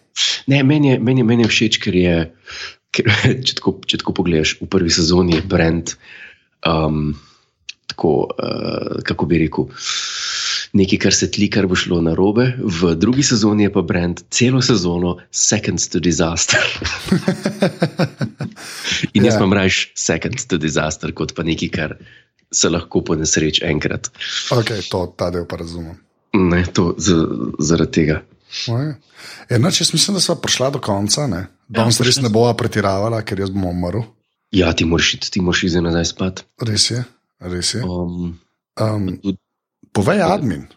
Ne, 0.47 0.63
meni 0.63 0.93
je, 0.93 0.99
meni, 0.99 1.23
meni 1.23 1.45
je 1.45 1.51
všeč, 1.51 1.79
ker 1.83 1.95
je, 1.95 2.17
ker, 2.95 3.11
če, 3.45 3.57
tako, 3.59 3.77
če 3.85 4.01
tako 4.01 4.15
pogledaš, 4.21 4.57
v 4.61 4.69
prvi 4.71 4.93
sezoni 4.93 5.39
je 5.39 5.45
Brent. 5.45 5.95
Um, 6.65 7.15
tako, 7.91 8.15
uh, 8.31 9.01
kako 9.05 9.27
bi 9.29 9.41
rekel, 9.45 9.69
nekaj, 10.75 10.99
kar 10.99 11.13
se 11.15 11.29
tli, 11.31 11.47
kar 11.49 11.67
bo 11.71 11.75
šlo 11.79 12.01
na 12.03 12.13
robe, 12.17 12.49
v 12.59 12.95
drugi 12.99 13.23
sezoni 13.23 13.63
je 13.67 13.71
pa 13.73 13.81
brand 13.81 14.21
celo 14.29 14.61
sezono 14.61 15.15
Seconds 15.31 15.87
to 15.93 15.99
Disaster. 16.03 16.59
In 19.13 19.25
jaz 19.25 19.33
Ja. 19.33 19.39
imam 19.39 19.53
raje 19.53 19.69
Seconds 19.95 20.45
to 20.47 20.57
Disaster, 20.57 21.13
kot 21.15 21.33
pa 21.35 21.43
nekaj, 21.43 21.69
kar 21.69 21.95
se 22.51 22.69
lahko 22.69 23.01
po 23.01 23.15
nesreč 23.15 23.61
enkrat. 23.63 24.11
Okay, 24.51 24.83
to, 24.89 25.07
ta 25.17 25.29
del 25.31 25.45
pa 25.47 25.57
razumem. 25.57 25.95
Ne, 26.35 26.65
to 26.67 26.93
z, 26.97 27.15
zaradi 27.59 27.91
tega. 27.91 28.21
Enoč, 29.49 29.81
jaz 29.81 29.93
mislim, 29.93 30.15
da 30.15 30.21
smo 30.21 30.35
prišla 30.35 30.69
do 30.75 30.79
konca. 30.79 31.27
Ne? 31.27 31.47
Danes 31.67 31.99
Ja, 31.99 32.03
res 32.05 32.15
prišla 32.19 32.27
ne 32.27 32.33
bova 32.33 32.53
pretiravala, 32.53 33.21
ker 33.23 33.39
jaz 33.39 33.49
bom 33.49 33.65
umrl. 33.71 34.03
Ja, 34.51 34.73
ti 34.73 34.85
moraš 34.85 35.13
iti, 35.17 35.31
ti 35.31 35.41
moraš 35.41 35.63
iti 35.63 35.81
nazaj 35.81 36.05
spat. 36.05 36.43
Res 36.61 36.91
je. 36.91 37.03
Res 37.39 37.73
je. 37.75 37.83
Um, 37.83 38.39
Um, 38.75 39.05
tudi- 39.23 39.37
povej, 39.95 40.27
admin. 40.27 40.67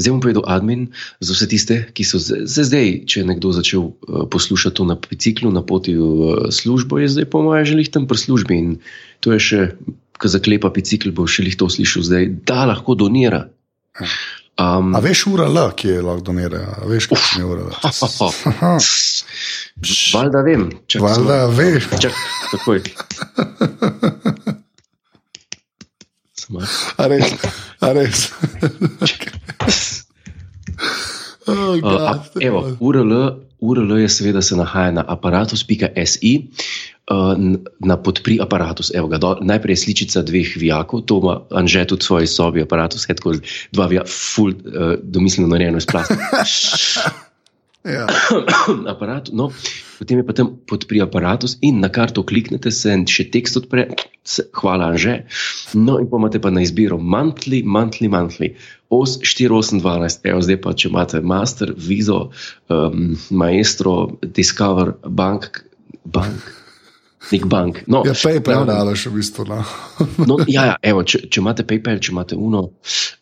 Zdaj 0.00 0.16
bom 0.16 0.24
povedal 0.24 0.48
admin 0.48 0.88
za 1.20 1.36
vse 1.36 1.46
tiste, 1.52 1.92
ki 1.92 2.00
so 2.00 2.16
zdaj, 2.16 2.48
zdaj 2.48 3.04
če 3.04 3.20
je 3.20 3.28
nekdo 3.28 3.52
začel 3.52 3.92
uh, 3.92 4.24
poslušati 4.32 4.80
to 4.80 4.88
na 4.88 4.96
biciklu, 4.96 5.52
na 5.52 5.60
poti 5.60 5.92
v 5.92 6.00
uh, 6.00 6.48
službo, 6.48 6.96
je 6.96 7.12
zdaj 7.12 7.28
po 7.28 7.44
mojem 7.44 7.76
želih 7.76 7.92
tam 7.92 8.08
pri 8.08 8.16
službi. 8.16 8.56
In 8.56 8.80
to 9.20 9.36
je 9.36 9.40
še, 9.42 9.76
ko 10.16 10.32
zaklepa 10.32 10.72
bicikl, 10.72 11.12
bo 11.12 11.28
še 11.28 11.44
jih 11.44 11.60
to 11.60 11.68
slišal 11.68 12.08
zdaj, 12.08 12.24
da 12.48 12.64
lahko 12.72 12.96
donira. 12.96 13.52
Um, 14.58 14.90
A 14.96 14.98
veš, 15.04 15.28
ura 15.28 15.44
L, 15.52 15.68
ki 15.76 15.92
je 15.92 16.00
lahko 16.02 16.24
donira? 16.32 16.64
A 16.80 16.88
veš, 16.88 17.12
kakšna 17.12 17.44
je 17.44 17.46
ura 17.46 17.68
L? 17.68 17.76
Valjda 20.16 20.40
vem, 20.48 20.72
čak, 20.88 21.04
Valjda 21.04 21.52
veš. 21.52 21.92
Čak, 22.00 22.16
takoj. 22.56 22.80
Samo- 26.48 26.64
A 26.96 27.04
res? 27.06 27.28
A 27.78 27.92
res? 27.92 28.32
oh, 31.46 31.76
Uh, 31.78 31.84
a, 31.84 32.12
evo, 32.40 32.76
URL, 32.78 33.12
URL 33.58 33.98
je 33.98 34.08
seveda 34.08 34.42
se 34.42 34.52
nahaja 34.52 34.90
na 34.90 35.02
aparatus.si, 35.02 36.32
uh, 37.08 37.32
n- 37.34 37.58
na 37.78 37.96
podpri 37.96 38.36
aparatus. 38.38 38.92
Evo 38.92 39.08
ga, 39.08 39.16
do, 39.16 39.36
najprej 39.40 39.72
je 39.72 39.76
sličica 39.78 40.22
dveh 40.22 40.56
vijakov, 40.56 41.02
to 41.02 41.16
ima 41.18 41.40
Anže 41.50 41.84
tudi 41.86 42.00
v 42.00 42.04
svoji 42.04 42.26
sobi, 42.26 42.60
aparatus, 42.60 43.04
je 43.04 43.14
tako 43.14 43.32
dva 43.72 43.86
vijaka, 43.86 44.08
full, 44.08 44.52
uh, 44.52 45.00
domiselno 45.02 45.48
narejeno 45.48 45.78
iz 45.78 45.86
plastika. 45.86 46.24
ja. 47.88 48.06
aparat, 48.92 49.30
no, 49.32 49.48
potem 49.98 50.20
je 50.20 50.26
pa 50.28 50.36
tam 50.36 50.52
podpri 50.68 51.00
aparatus 51.02 51.56
in 51.64 51.80
na 51.82 51.90
karto 51.92 52.24
kliknete, 52.26 52.72
se 52.74 52.94
še 53.08 53.28
tekst 53.34 53.60
odpre, 53.62 53.88
se, 54.32 54.44
hvala 54.60 54.92
Anže. 54.92 55.22
No, 55.74 55.98
in 56.02 56.08
pa 56.10 56.20
imate 56.20 56.42
pa 56.42 56.52
na 56.54 56.64
izbiro 56.66 57.00
monthly, 57.00 57.62
monthly, 57.64 58.10
monthly. 58.12 58.52
Os 58.94 59.18
4812, 59.20 60.28
evo 60.32 60.44
zdaj 60.44 60.60
pa, 60.64 60.76
če 60.76 60.92
imate 60.92 61.20
master, 61.20 61.74
vizo, 61.76 62.28
um, 62.72 63.16
maestro, 63.30 63.98
discover, 64.22 64.94
bank, 65.04 65.62
bank, 66.08 66.57
nek 67.32 67.44
bank. 67.50 67.82
No, 67.86 68.02
Ja, 68.06 68.12
PayPal 68.16 68.54
glavnem- 68.64 68.68
dalaš 68.72 69.06
v 69.06 69.10
bistvu. 69.18 69.44
No. 69.48 69.58
No, 70.28 70.34
ja, 70.48 70.64
ja, 70.72 70.76
evo, 70.82 71.02
če, 71.04 71.18
če 71.28 71.40
imate 71.42 71.62
PayPal, 71.68 71.98
če 72.00 72.10
imate 72.12 72.34
Uno 72.36 72.62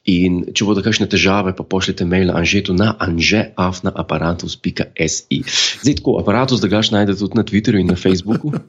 in 0.06 0.44
če 0.54 0.64
bodo 0.64 0.82
kakšne 0.86 1.06
težave, 1.10 1.52
pa 1.56 1.62
pošljite 1.66 2.04
mail 2.06 2.30
Anžetu 2.30 2.72
na 2.76 2.94
anžeafnaaparatus.si. 3.02 5.38
Zdaj 5.82 5.94
tako, 6.00 6.18
aparatus, 6.20 6.60
da 6.62 6.68
ga 6.70 6.82
še 6.82 6.94
najdete 6.96 7.18
tudi 7.24 7.36
na 7.38 7.44
Twitterju 7.46 7.80
in 7.82 7.86
na 7.90 7.96
Facebooku. 7.98 8.52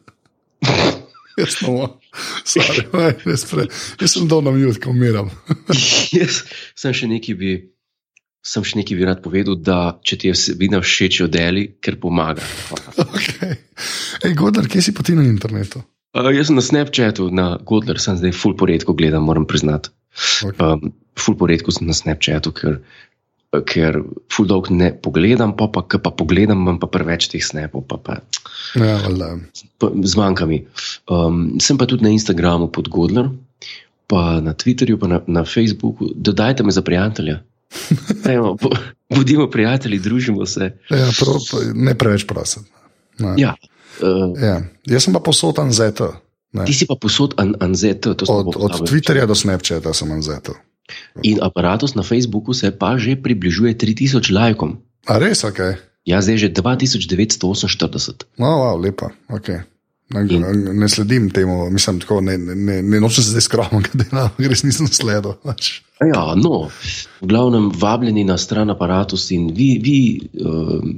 Jaz, 1.38 1.54
samo, 1.62 1.86
sorry, 2.50 2.82
res 3.30 3.44
pre, 3.46 3.68
jaz 4.02 4.10
sem 4.16 4.26
dol 4.26 4.42
na 4.42 4.50
mute, 4.56 4.80
ko 4.82 4.90
umiram. 4.90 5.30
Jaz 6.10 6.40
sem 6.74 6.90
še 6.98 7.06
nekaj 7.12 7.36
bi. 7.38 7.52
Sem 8.48 8.64
še 8.64 8.78
nekaj 8.80 8.96
bi 8.98 9.04
rad 9.06 9.20
povedal, 9.22 9.56
da 9.60 10.00
če 10.02 10.16
ti 10.18 10.28
je 10.30 10.34
vsebina 10.34 10.80
všeč, 10.82 11.20
jo 11.20 11.28
deli, 11.28 11.68
ker 11.84 11.98
pomaga. 12.02 12.42
Okay. 12.96 13.58
Ej, 14.24 14.34
Godar, 14.40 14.68
kje 14.72 14.82
si 14.82 14.94
poti 14.96 15.16
na 15.18 15.26
internetu? 15.28 15.84
Uh, 16.18 16.32
jaz 16.34 16.50
sem 16.50 16.58
na 16.58 16.64
Snapchatu, 16.66 17.30
na 17.30 17.58
Godler, 17.62 18.00
sem 18.02 18.18
zdaj 18.18 18.34
full 18.34 18.56
poredko 18.58 18.96
gledam, 18.98 19.28
moram 19.28 19.46
priznati. 19.46 19.92
Okay. 20.18 20.58
Um, 20.58 20.94
ful 21.20 21.36
poredko 21.38 21.72
sem 21.76 21.86
na 21.88 21.94
Snapchatu, 21.94 22.54
ker, 22.56 22.80
ker 23.70 24.00
ful 24.34 24.48
dolg 24.50 24.72
ne 24.74 24.90
pogledam, 24.94 25.54
pa 25.58 25.68
pa, 25.70 25.84
pa 25.86 26.12
pogledam, 26.12 26.64
imam 26.64 26.80
pa 26.82 26.90
preveč 26.90 27.28
teh 27.30 27.44
snapov, 27.44 27.86
pa, 27.90 28.00
pa, 28.02 28.18
Ja, 28.76 28.98
valjda. 29.06 29.30
pa 29.80 29.92
zmanjka 30.04 30.46
mi. 30.50 30.64
Um, 31.12 31.60
sem 31.64 31.78
pa 31.78 31.86
tudi 31.86 32.04
na 32.04 32.10
Instagramu 32.16 32.72
pod 32.74 32.90
Godler, 32.90 33.30
pa 34.08 34.40
na 34.42 34.54
Twitterju, 34.58 34.98
pa 35.00 35.08
na, 35.08 35.22
na 35.28 35.44
Facebooku. 35.46 36.10
Dodajte 36.16 36.64
me 36.64 36.72
za 36.72 36.82
prijatelja. 36.82 37.40
Evo, 38.36 38.56
bo, 38.62 38.72
bodimo 39.12 39.48
prijatelji, 39.52 40.00
družimo 40.00 40.46
se. 40.46 40.72
Ja, 40.90 41.10
prav, 41.20 41.40
pa 41.52 41.58
ne 41.76 41.94
preveč 41.98 42.26
prosim. 42.28 42.66
Ne. 43.20 43.34
Ja, 43.38 43.56
uh, 44.02 44.34
Ja. 44.38 44.62
Jaz 44.86 45.04
sem 45.04 45.14
pa 45.14 45.20
posotan 45.20 45.72
ZT. 45.74 46.02
Ne. 46.56 46.64
ti 46.64 46.74
si 46.74 46.86
pa 46.88 46.96
posod 46.96 47.36
an, 47.38 47.60
anzet, 47.60 48.08
to 48.08 48.24
sem 48.24 48.32
Od, 48.32 48.56
od. 48.56 48.88
Twitterja 48.88 49.28
do 49.28 49.36
Snapchata 49.36 49.92
sem 49.94 50.08
ZT. 50.24 50.56
In 51.28 51.44
aparatus 51.44 51.94
na 51.94 52.04
Facebooku 52.08 52.56
se 52.56 52.72
pa 52.72 52.96
že 52.96 53.20
približuje 53.20 53.76
3000 53.76 54.32
lajkom. 54.32 54.80
A 55.12 55.20
res, 55.20 55.44
ok. 55.44 55.76
Ja, 56.08 56.24
zdaj 56.24 56.40
je 56.40 56.42
že 56.48 56.50
2948. 56.56 58.40
No, 58.40 58.64
wow, 58.64 58.76
lepa. 58.80 59.12
Okay. 59.28 59.68
Ne, 60.08 60.24
In- 60.32 60.80
ne 60.80 60.88
sledim 60.88 61.28
temu, 61.28 61.68
mislim, 61.68 62.00
tako, 62.00 62.22
ne, 62.24 62.38
ne, 62.38 62.56
ne, 62.82 63.00
nočem 63.00 63.24
se 63.24 63.36
zdaj 63.36 63.44
skromno, 63.44 63.84
da 64.16 64.32
res 64.40 64.64
nisem 64.64 64.88
sledil. 64.88 65.36
Ja, 66.00 66.32
no, 66.40 66.72
v 67.20 67.28
glavnem 67.28 67.68
vabljeni 67.76 68.24
na 68.24 68.38
stran 68.40 68.72
aparatus 68.72 69.32
in 69.36 69.52
vi, 69.52 69.76
vi 69.84 69.98
um, 70.40 70.96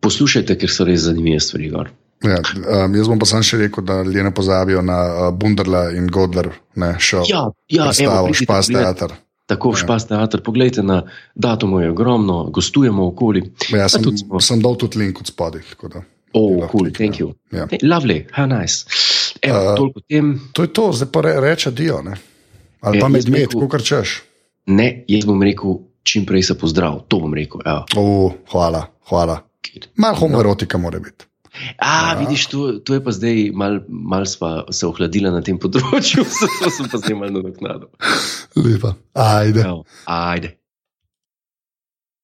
poslušajte, 0.00 0.56
ker 0.60 0.70
so 0.72 0.86
res 0.88 1.06
zanimive 1.06 1.40
stvari. 1.40 1.70
Gor. 1.72 1.90
Ja, 2.24 2.36
um, 2.84 2.94
jaz 2.94 3.08
bom 3.08 3.20
pa 3.20 3.26
sam 3.28 3.44
še 3.46 3.62
rekel, 3.62 3.84
da 3.86 4.02
ljudje 4.04 4.26
ne 4.26 4.32
pozabijo 4.36 4.82
na 4.84 4.98
uh, 5.08 5.26
Bunderla 5.32 5.86
in 5.96 6.10
Godler, 6.12 6.50
ne 6.76 6.92
šel. 7.00 7.24
Ja, 7.30 7.46
ja 7.72 7.88
evo, 7.88 8.26
pridite 8.28 8.44
Špas 8.44 8.68
teater. 8.68 9.16
Tako 9.50 9.72
v 9.72 9.80
Špas 9.80 10.06
teater, 10.06 10.42
poglejte 10.44 10.84
na 10.86 11.00
datumu, 11.34 11.80
je 11.80 11.90
ogromno, 11.90 12.42
gostujemo 12.54 13.08
okoli. 13.08 13.46
Ja, 13.72 13.88
sem, 13.88 14.04
tudi 14.04 14.22
sem 14.44 14.60
dal 14.62 14.76
tudi 14.78 15.00
link 15.00 15.24
od 15.24 15.32
spodaj. 15.32 15.64
Oh, 16.36 16.68
cool, 16.70 16.92
thank 16.94 17.18
you. 17.18 17.32
Ja. 17.50 17.66
Hey, 17.72 17.80
lovely, 17.82 18.26
how 18.36 18.46
nice. 18.46 18.84
Evo, 19.42 19.72
Uh, 19.72 19.76
toliko 19.76 20.00
tem. 20.04 20.34
To 20.52 20.62
je 20.62 20.70
to, 20.76 20.92
zdaj 20.92 21.08
pa 21.12 21.24
re, 21.24 21.34
reče 21.40 21.72
Dio. 21.72 22.02
Ne? 22.04 22.14
Ali 22.80 23.00
Ja, 23.00 23.08
pa 23.08 23.08
medved, 23.08 23.56
kot 23.56 23.82
češ. 23.82 24.20
Ne, 24.70 25.04
jaz 25.08 25.24
bom 25.26 25.42
rekel, 25.42 25.80
čim 26.06 26.28
prej 26.28 26.52
se 26.52 26.54
pozdrav, 26.58 27.00
to 27.08 27.18
bom 27.24 27.34
rekel. 27.34 27.64
Evo. 27.64 27.84
Oh, 27.96 28.36
hvala, 28.52 28.86
hvala. 29.08 29.40
Malo 29.96 30.16
homoerotika 30.16 30.78
mora 30.78 31.00
biti. 31.00 31.26
A, 31.78 32.14
vidiš, 32.14 32.46
to, 32.46 32.72
to 32.72 32.94
je 32.94 33.04
pa 33.04 33.10
zdaj, 33.10 33.50
malo 33.54 33.80
mal 33.88 34.26
sva 34.26 34.64
se 34.70 34.86
ohladila 34.86 35.32
na 35.34 35.42
tem 35.42 35.58
področju, 35.58 36.24
zato 36.40 36.70
sem 36.70 36.88
pa 36.92 37.00
zdaj 37.02 37.16
malo 37.18 37.40
nadoknadil. 37.40 37.90
Lepa. 38.56 38.94
Ajde. 39.18 39.64
Evo, 39.66 39.84
Ajde. 40.06 40.54